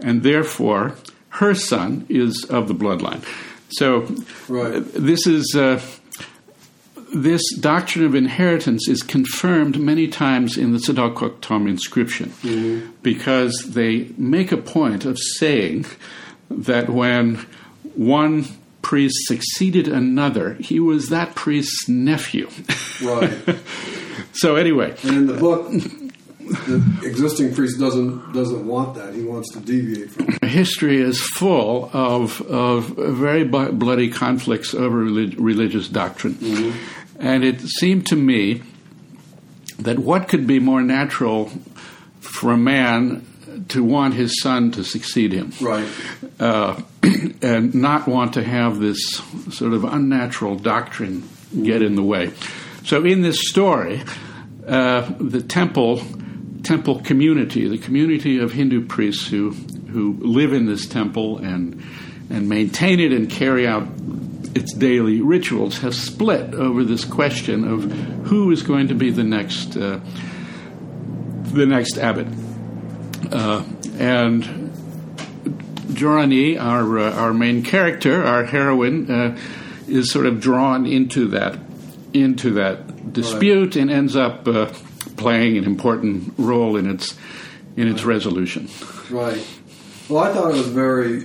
and 0.00 0.22
therefore 0.22 0.94
her 1.30 1.54
son 1.54 2.06
is 2.08 2.44
of 2.44 2.68
the 2.68 2.74
bloodline. 2.74 3.22
So, 3.70 4.14
Right. 4.48 4.82
this 4.94 5.26
is. 5.26 5.54
Uh, 5.56 5.80
this 7.14 7.42
doctrine 7.60 8.06
of 8.06 8.14
inheritance 8.14 8.88
is 8.88 9.02
confirmed 9.02 9.78
many 9.78 10.08
times 10.08 10.56
in 10.56 10.72
the 10.72 10.78
Thom 11.42 11.66
inscription 11.66 12.32
because 13.02 13.52
they 13.74 14.08
make 14.16 14.50
a 14.50 14.56
point 14.56 15.04
of 15.04 15.18
saying 15.18 15.84
that 16.50 16.88
when 16.88 17.44
one 17.94 18.46
priest 18.80 19.14
succeeded 19.26 19.88
another, 19.88 20.54
he 20.54 20.80
was 20.80 21.08
that 21.10 21.34
priest's 21.34 21.86
nephew. 21.88 22.48
Right. 23.02 23.38
so, 24.32 24.56
anyway, 24.56 24.96
and 25.02 25.16
in 25.16 25.26
the 25.26 25.34
book, 25.34 25.70
the 26.66 27.00
existing 27.04 27.54
priest 27.54 27.78
doesn't 27.78 28.32
doesn't 28.32 28.66
want 28.66 28.94
that. 28.96 29.14
He 29.14 29.22
wants 29.24 29.52
to 29.52 29.60
deviate 29.60 30.10
from. 30.10 30.28
it. 30.28 30.44
history 30.44 31.00
is 31.00 31.20
full 31.20 31.90
of, 31.92 32.40
of 32.42 32.86
very 32.96 33.44
bloody 33.44 34.10
conflicts 34.10 34.74
over 34.74 34.96
relig- 34.98 35.38
religious 35.38 35.88
doctrine. 35.88 36.74
And 37.18 37.44
it 37.44 37.60
seemed 37.60 38.06
to 38.08 38.16
me 38.16 38.62
that 39.78 39.98
what 39.98 40.28
could 40.28 40.46
be 40.46 40.58
more 40.58 40.82
natural 40.82 41.50
for 42.20 42.52
a 42.52 42.56
man 42.56 43.26
to 43.68 43.84
want 43.84 44.14
his 44.14 44.40
son 44.40 44.70
to 44.72 44.82
succeed 44.84 45.32
him 45.32 45.52
Right. 45.60 45.88
uh, 46.40 46.80
and 47.42 47.74
not 47.74 48.08
want 48.08 48.34
to 48.34 48.42
have 48.42 48.78
this 48.80 49.16
sort 49.50 49.72
of 49.72 49.84
unnatural 49.84 50.56
doctrine 50.56 51.28
get 51.62 51.82
in 51.82 51.94
the 51.94 52.02
way. 52.02 52.32
So, 52.84 53.04
in 53.04 53.22
this 53.22 53.48
story, 53.48 54.02
uh, 54.66 55.12
the 55.20 55.42
temple 55.42 56.02
temple 56.62 57.00
community, 57.00 57.68
the 57.68 57.78
community 57.78 58.38
of 58.38 58.52
Hindu 58.52 58.86
priests 58.86 59.26
who 59.26 59.50
who 59.50 60.16
live 60.20 60.52
in 60.52 60.66
this 60.66 60.86
temple 60.86 61.38
and 61.38 61.82
and 62.30 62.48
maintain 62.48 62.98
it 63.00 63.12
and 63.12 63.28
carry 63.28 63.66
out 63.66 63.86
its 64.54 64.72
daily 64.74 65.20
rituals, 65.20 65.78
have 65.78 65.94
split 65.94 66.54
over 66.54 66.84
this 66.84 67.04
question 67.04 67.66
of 67.66 67.84
who 68.26 68.50
is 68.50 68.62
going 68.62 68.88
to 68.88 68.94
be 68.94 69.10
the 69.10 69.24
next 69.24 69.76
uh, 69.76 70.00
the 71.44 71.66
next 71.66 71.98
abbot, 71.98 72.26
uh, 73.30 73.62
and 73.98 74.44
Jorani, 75.94 76.60
our 76.60 76.98
uh, 76.98 77.12
our 77.12 77.34
main 77.34 77.62
character, 77.62 78.24
our 78.24 78.44
heroine, 78.44 79.10
uh, 79.10 79.38
is 79.88 80.10
sort 80.10 80.26
of 80.26 80.40
drawn 80.40 80.86
into 80.86 81.28
that 81.28 81.58
into 82.12 82.52
that 82.52 83.12
dispute 83.12 83.76
and 83.76 83.90
ends 83.90 84.16
up 84.16 84.46
uh, 84.46 84.72
playing 85.22 85.56
an 85.58 85.64
important 85.64 86.34
role 86.36 86.76
in 86.76 86.88
its 86.88 87.16
in 87.76 87.88
its 87.88 88.04
resolution. 88.04 88.68
Right. 89.10 89.46
Well, 90.08 90.24
I 90.24 90.32
thought 90.32 90.50
it 90.50 90.58
was 90.58 90.68
very 90.68 91.24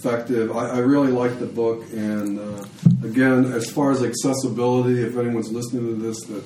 effective. 0.00 0.56
I, 0.56 0.70
I 0.70 0.78
really 0.78 1.10
liked 1.10 1.40
the 1.40 1.46
book, 1.46 1.82
and 1.92 2.38
uh, 2.38 2.64
again, 3.04 3.52
as 3.52 3.70
far 3.70 3.90
as 3.90 4.02
accessibility, 4.02 5.02
if 5.02 5.16
anyone's 5.16 5.50
listening 5.50 5.86
to 5.86 6.02
this 6.02 6.20
that 6.26 6.44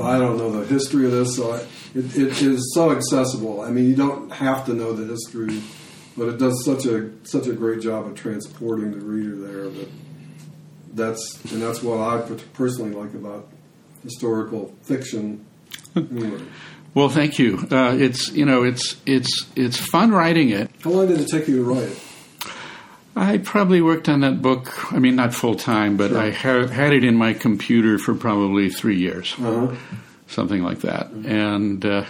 I 0.00 0.18
don't 0.18 0.38
know 0.38 0.50
the 0.50 0.66
history 0.66 1.04
of 1.06 1.12
this, 1.12 1.36
so 1.36 1.52
I, 1.52 1.58
it, 1.94 2.16
it 2.16 2.42
is 2.42 2.72
so 2.74 2.90
accessible. 2.90 3.60
I 3.60 3.70
mean, 3.70 3.88
you 3.88 3.94
don't 3.94 4.32
have 4.32 4.66
to 4.66 4.74
know 4.74 4.92
the 4.92 5.06
history, 5.06 5.62
but 6.16 6.28
it 6.28 6.38
does 6.38 6.64
such 6.64 6.86
a 6.86 7.10
such 7.24 7.46
a 7.46 7.52
great 7.52 7.80
job 7.80 8.06
of 8.06 8.14
transporting 8.14 8.92
the 8.92 9.04
reader 9.04 9.36
there. 9.36 9.68
That 9.68 9.88
that's 10.94 11.52
and 11.52 11.62
that's 11.62 11.82
what 11.82 12.00
I 12.00 12.20
personally 12.54 12.92
like 12.92 13.14
about 13.14 13.48
historical 14.02 14.74
fiction. 14.82 15.44
Well, 16.94 17.08
thank 17.08 17.38
you. 17.38 17.66
Uh, 17.70 17.96
it's 17.98 18.30
you 18.32 18.44
know 18.44 18.62
it's 18.62 18.96
it's 19.06 19.46
it's 19.56 19.76
fun 19.78 20.12
writing 20.12 20.50
it. 20.50 20.70
How 20.82 20.90
long 20.90 21.08
did 21.08 21.20
it 21.20 21.28
take 21.28 21.48
you 21.48 21.56
to 21.56 21.64
write 21.64 21.82
it? 21.88 21.98
I 23.16 23.38
probably 23.38 23.80
worked 23.80 24.08
on 24.08 24.20
that 24.20 24.42
book. 24.42 24.92
I 24.92 24.98
mean, 24.98 25.16
not 25.16 25.34
full 25.34 25.54
time, 25.54 25.96
but 25.96 26.10
Sure. 26.10 26.18
I 26.20 26.30
ha- 26.32 26.66
had 26.66 26.92
it 26.92 27.04
in 27.04 27.16
my 27.16 27.32
computer 27.32 27.96
for 27.98 28.14
probably 28.14 28.70
three 28.70 28.98
years, 28.98 29.34
Uh-huh. 29.38 29.74
something 30.26 30.62
like 30.64 30.80
that. 30.80 31.10
And 31.10 31.84
uh, 31.86 32.04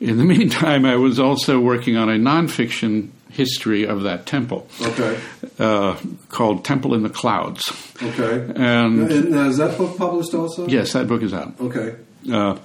in 0.00 0.16
the 0.18 0.24
meantime, 0.34 0.84
I 0.84 0.96
was 0.96 1.20
also 1.20 1.60
working 1.60 1.96
on 1.96 2.08
a 2.08 2.14
nonfiction 2.18 3.10
history 3.30 3.84
of 3.86 4.02
that 4.02 4.26
temple 4.26 4.66
Okay. 4.80 5.20
uh, 5.60 5.96
called 6.30 6.64
Temple 6.64 6.94
in 6.94 7.02
the 7.04 7.10
Clouds. 7.10 7.62
Okay. 8.02 8.44
And 8.56 9.10
And, 9.10 9.34
is 9.48 9.56
that 9.58 9.76
book 9.78 9.96
published 9.96 10.34
also? 10.34 10.66
yes, 10.68 10.92
that 10.94 11.06
book 11.08 11.22
is 11.22 11.32
out. 11.32 11.52
Okay. 11.60 11.94
uh, 12.32 12.56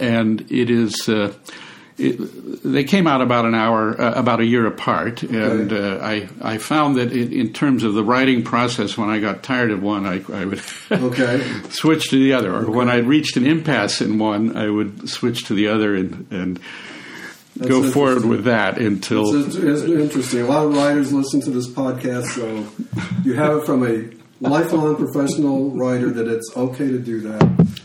and 0.00 0.40
it 0.50 0.70
is. 0.70 1.08
Uh, 1.08 1.32
it, 1.98 2.16
they 2.64 2.84
came 2.84 3.06
out 3.06 3.20
about 3.20 3.44
an 3.44 3.54
hour, 3.54 4.00
uh, 4.00 4.12
about 4.14 4.40
a 4.40 4.46
year 4.46 4.66
apart, 4.66 5.22
and 5.22 5.70
Okay. 5.70 5.98
uh, 5.98 6.04
I 6.04 6.28
I 6.54 6.58
found 6.58 6.96
that 6.96 7.12
in, 7.12 7.32
in 7.32 7.52
terms 7.52 7.84
of 7.84 7.92
the 7.94 8.02
writing 8.02 8.42
process, 8.42 8.96
when 8.96 9.10
I 9.10 9.18
got 9.20 9.42
tired 9.42 9.70
of 9.70 9.82
one, 9.82 10.06
I, 10.06 10.22
I 10.32 10.46
would 10.46 10.62
Okay. 10.90 11.46
switch 11.68 12.08
to 12.10 12.16
the 12.16 12.32
other, 12.32 12.52
or 12.54 12.70
when 12.70 12.88
I 12.88 12.96
reached 12.96 13.36
an 13.36 13.46
impasse 13.46 14.00
in 14.00 14.18
one, 14.18 14.56
I 14.56 14.70
would 14.70 15.08
switch 15.08 15.44
to 15.48 15.54
the 15.54 15.68
other 15.68 15.94
and 15.94 16.26
and 16.30 16.58
That's 17.56 17.68
go 17.68 17.82
forward 17.90 18.24
with 18.24 18.44
that 18.44 18.78
until. 18.78 19.44
It's, 19.46 19.54
it's 19.56 19.82
interesting. 19.82 20.40
A 20.40 20.46
lot 20.46 20.64
of 20.64 20.74
writers 20.74 21.12
listen 21.12 21.42
to 21.42 21.50
this 21.50 21.68
podcast, 21.68 22.24
so 22.34 22.66
you 23.22 23.34
have 23.34 23.58
it 23.58 23.66
from 23.66 23.84
a 23.86 24.08
lifelong 24.42 24.96
professional 24.96 25.70
writer 25.70 26.10
that 26.10 26.26
it's 26.28 26.50
okay 26.56 26.88
to 26.88 26.98
do 26.98 27.20
that. 27.20 27.42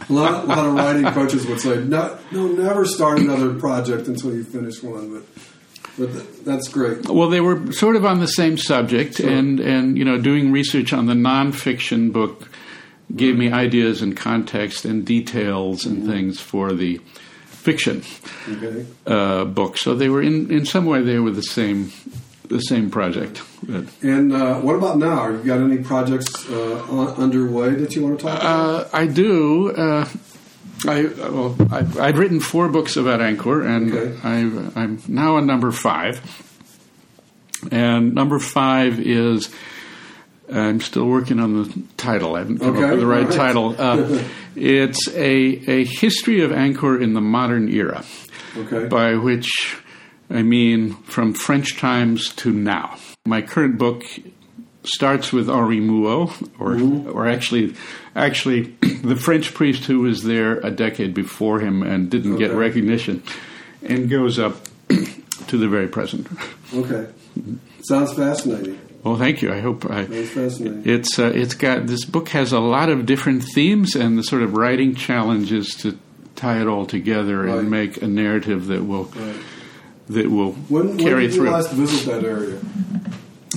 A 0.09 0.13
lot, 0.13 0.43
a 0.43 0.47
lot 0.47 0.65
of 0.65 0.73
writing 0.73 1.05
coaches 1.11 1.45
would 1.47 1.59
say, 1.59 1.83
no, 1.83 2.17
no, 2.31 2.47
never 2.47 2.85
start 2.85 3.19
another 3.19 3.53
project 3.55 4.07
until 4.07 4.33
you 4.33 4.43
finish 4.43 4.81
one. 4.81 5.23
But, 5.97 6.09
but 6.13 6.45
that's 6.45 6.67
great. 6.67 7.07
Well, 7.09 7.29
they 7.29 7.41
were 7.41 7.71
sort 7.71 7.95
of 7.95 8.05
on 8.05 8.19
the 8.19 8.27
same 8.27 8.57
subject, 8.57 9.17
Sure. 9.17 9.29
and 9.29 9.59
and 9.59 9.97
you 9.97 10.05
know, 10.05 10.17
doing 10.19 10.51
research 10.51 10.93
on 10.93 11.05
the 11.07 11.13
nonfiction 11.13 12.11
book 12.13 12.49
gave 13.15 13.37
me 13.37 13.51
ideas 13.51 14.01
and 14.01 14.15
context 14.17 14.83
and 14.85 15.05
details 15.05 15.85
and 15.85 15.99
Mm-hmm. 15.99 16.11
things 16.11 16.39
for 16.41 16.73
the 16.73 16.99
fiction 17.45 18.01
Okay. 18.49 18.85
uh, 19.05 19.45
book. 19.45 19.77
So 19.77 19.93
they 19.95 20.09
were 20.09 20.21
in 20.21 20.51
in 20.51 20.65
some 20.65 20.85
way 20.85 21.01
they 21.01 21.19
were 21.19 21.31
the 21.31 21.41
same 21.43 21.91
the 22.47 22.59
same 22.59 22.89
project. 22.89 23.41
And 24.01 24.33
uh, 24.33 24.59
what 24.59 24.75
about 24.75 24.97
now? 24.97 25.31
Have 25.31 25.45
You 25.45 25.53
got 25.53 25.59
any 25.59 25.79
projects 25.79 26.47
uh, 26.49 27.13
underway 27.17 27.71
that 27.75 27.95
you 27.95 28.03
want 28.03 28.19
to 28.19 28.25
talk 28.25 28.39
about? 28.39 28.85
uh, 28.85 28.89
I 28.93 29.07
do. 29.07 29.71
Uh, 29.71 30.07
I 30.85 31.03
well, 31.05 31.55
I've, 31.71 31.99
I'd 31.99 32.17
written 32.17 32.39
four 32.39 32.69
books 32.69 32.97
about 32.97 33.19
Angkor, 33.19 33.65
and 33.65 33.91
Okay. 33.93 34.19
I've, 34.23 34.77
I'm 34.77 35.01
now 35.07 35.37
on 35.37 35.47
number 35.47 35.71
five. 35.71 36.21
And 37.71 38.13
number 38.13 38.37
five 38.37 38.99
is 38.99 39.49
I'm 40.51 40.79
still 40.79 41.07
working 41.07 41.39
on 41.39 41.63
the 41.63 41.83
title. 41.97 42.35
I 42.35 42.39
haven't 42.39 42.59
come 42.59 42.77
up 42.77 42.91
with 42.91 42.99
the 42.99 43.05
right 43.07 43.25
right. 43.25 43.33
title. 43.35 43.75
Uh, 43.77 44.23
it's 44.55 45.07
a 45.09 45.25
a 45.67 45.83
history 45.83 46.41
of 46.41 46.51
Angkor 46.51 47.01
in 47.01 47.13
the 47.13 47.21
modern 47.21 47.67
era, 47.69 48.05
okay. 48.55 48.87
by 48.87 49.15
which 49.15 49.77
I 50.29 50.43
mean 50.43 50.93
from 51.03 51.33
French 51.33 51.77
times 51.77 52.33
to 52.35 52.51
now. 52.51 52.97
My 53.25 53.41
current 53.41 53.77
book 53.77 54.03
starts 54.83 55.31
with 55.33 55.49
Henri 55.49 55.79
Mouhot, 55.79 56.49
or 56.59 56.71
Mm-hmm. 56.75 57.09
or 57.11 57.27
actually, 57.27 57.75
actually, 58.15 58.61
the 59.03 59.15
French 59.15 59.53
priest 59.53 59.85
who 59.85 59.99
was 60.01 60.23
there 60.23 60.59
a 60.59 60.71
decade 60.71 61.13
before 61.13 61.59
him 61.59 61.83
and 61.83 62.09
didn't 62.09 62.37
get 62.37 62.51
recognition, 62.53 63.21
and 63.83 64.09
goes 64.09 64.39
up 64.39 64.55
to 65.47 65.57
the 65.57 65.67
very 65.67 65.87
present. 65.87 66.27
okay. 66.73 67.07
Sounds 67.83 68.13
fascinating. 68.13 68.79
Well, 69.03 69.15
thank 69.17 69.41
you. 69.41 69.53
I 69.53 69.59
hope 69.61 69.85
I. 69.89 70.07
It's 70.09 71.19
uh, 71.19 71.31
it's 71.33 71.53
got 71.53 71.87
this 71.87 72.03
book 72.03 72.29
has 72.29 72.51
a 72.51 72.59
lot 72.59 72.89
of 72.89 73.05
different 73.05 73.43
themes, 73.43 73.95
and 73.95 74.17
the 74.17 74.23
sort 74.23 74.41
of 74.41 74.53
writing 74.55 74.95
challenges 74.95 75.73
to 75.75 75.97
tie 76.35 76.59
it 76.61 76.67
all 76.67 76.85
together 76.85 77.43
Right. 77.43 77.59
and 77.59 77.69
make 77.71 78.01
a 78.01 78.07
narrative 78.07 78.67
that 78.67 78.83
will 78.85 79.05
Right. 79.05 79.35
That 80.09 80.29
will 80.29 80.53
When, 80.53 80.89
when 80.89 80.97
carry 80.97 81.23
did 81.27 81.35
you 81.35 81.41
through. 81.41 81.51
last 81.51 81.71
visit 81.71 82.05
that 82.11 82.23
area? 82.23 82.59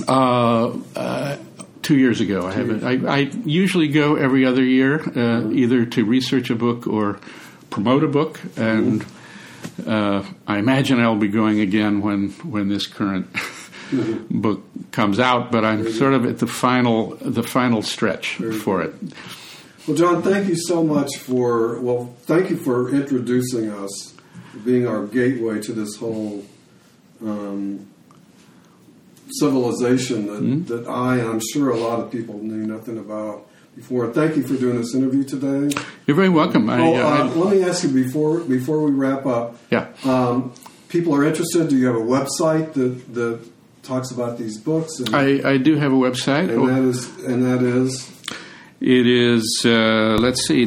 Uh, 0.07 0.77
uh, 0.95 1.37
two 1.81 1.97
years 1.97 2.21
ago, 2.21 2.45
I 2.47 2.51
haven't. 2.53 2.83
I, 2.83 3.13
I 3.13 3.17
usually 3.45 3.87
go 3.87 4.15
every 4.15 4.45
other 4.45 4.63
year, 4.63 5.01
uh, 5.15 5.49
either 5.51 5.85
to 5.85 6.05
research 6.05 6.49
a 6.49 6.55
book 6.55 6.87
or 6.87 7.19
promote 7.69 8.03
a 8.03 8.07
book, 8.07 8.39
and 8.57 9.05
uh, 9.85 10.23
I 10.47 10.57
imagine 10.57 10.99
I'll 10.99 11.15
be 11.15 11.27
going 11.27 11.59
again 11.59 12.01
when 12.01 12.29
when 12.43 12.69
this 12.69 12.87
current 12.87 13.27
book 14.31 14.63
comes 14.91 15.19
out. 15.19 15.51
But 15.51 15.65
I'm 15.65 15.91
sort 15.91 16.13
of 16.13 16.25
at 16.25 16.39
the 16.39 16.47
final 16.47 17.15
the 17.21 17.43
final 17.43 17.81
stretch 17.81 18.35
for 18.35 18.81
it. 18.81 18.93
Well, 19.87 19.97
John, 19.97 20.21
thank 20.21 20.47
you 20.47 20.55
so 20.55 20.83
much 20.83 21.17
for 21.17 21.79
well, 21.81 22.13
thank 22.23 22.49
you 22.49 22.57
for 22.57 22.89
introducing 22.89 23.69
us, 23.69 24.10
being 24.65 24.87
our 24.87 25.05
gateway 25.05 25.61
to 25.61 25.73
this 25.73 25.95
whole 25.95 26.43
um, 27.23 27.87
civilization 29.39 30.27
that, 30.27 30.41
Mm-hmm. 30.43 30.65
that 30.65 30.87
I 30.87 31.17
and 31.17 31.29
I'm 31.29 31.39
sure 31.53 31.69
a 31.69 31.77
lot 31.77 31.99
of 31.99 32.11
people 32.11 32.37
knew 32.39 32.65
nothing 32.67 32.97
about 32.97 33.47
before. 33.75 34.11
Thank 34.11 34.35
you 34.35 34.43
for 34.43 34.55
doing 34.55 34.77
this 34.77 34.93
interview 34.93 35.23
today. 35.23 35.73
You're 36.05 36.15
very 36.17 36.29
welcome. 36.29 36.69
I, 36.69 36.81
Oh, 36.81 36.93
I- 36.95 37.19
uh, 37.21 37.25
let 37.35 37.55
me 37.55 37.63
ask 37.63 37.83
you 37.83 37.89
before 37.89 38.39
before 38.41 38.83
we 38.83 38.91
wrap 38.91 39.25
up. 39.25 39.55
yeah. 39.69 39.87
Um, 40.03 40.53
people 40.89 41.15
are 41.15 41.23
interested. 41.23 41.69
Do 41.69 41.77
you 41.77 41.85
have 41.87 41.95
a 41.95 41.99
website 41.99 42.73
that 42.73 43.13
that 43.13 43.39
talks 43.83 44.11
about 44.11 44.37
these 44.37 44.57
books? 44.57 44.99
And, 44.99 45.15
I, 45.15 45.51
I 45.53 45.57
do 45.57 45.75
have 45.77 45.91
a 45.93 45.95
website. 45.95 46.49
and 46.49 46.67
that 46.67 46.83
is 46.83 47.07
and 47.25 47.45
that 47.45 47.61
is 47.63 48.09
It 48.81 49.07
is, 49.07 49.61
uh, 49.63 50.17
let's 50.19 50.41
see, 50.45 50.65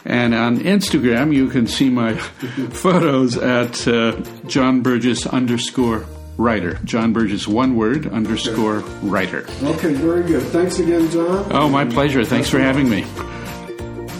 And 0.06 0.36
on 0.36 0.58
Instagram, 0.60 1.34
you 1.34 1.48
can 1.48 1.66
see 1.66 1.90
my 1.90 2.16
photos 2.16 3.38
at 3.38 3.88
uh, 3.88 4.22
John 4.48 4.82
Burgess 4.82 5.26
underscore 5.26 6.06
writer. 6.38 6.78
John 6.84 7.14
Burgess, 7.14 7.48
one 7.48 7.78
word, 7.78 8.08
underscore 8.08 8.80
writer. 9.02 9.48
okay. 9.64 9.94
Very 9.94 10.24
good. 10.24 10.44
Thanks 10.44 10.80
again, 10.80 11.10
John. 11.10 11.48
Oh, 11.52 11.70
my 11.70 11.86
pleasure. 11.86 12.26
Thanks 12.26 12.50
for 12.50 12.60
having 12.60 12.90
me. 12.90 13.04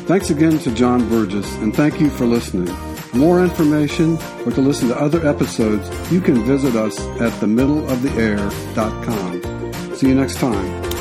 Thanks 0.06 0.30
again 0.30 0.58
to 0.60 0.72
John 0.74 1.10
Burgess, 1.10 1.54
and 1.56 1.76
thank 1.76 2.00
you 2.00 2.10
for 2.10 2.26
listening. 2.26 2.74
More 3.14 3.44
information 3.44 4.18
or 4.46 4.52
to 4.52 4.62
listen 4.62 4.88
to 4.90 5.00
other 5.00 5.26
episodes, 5.28 5.88
you 6.12 6.20
can 6.20 6.44
visit 6.44 6.76
us 6.76 7.00
at 7.22 7.32
themiddleoftheair.com. 7.34 9.96
See 9.96 10.08
you 10.08 10.16
next 10.16 10.38
time. 10.38 10.93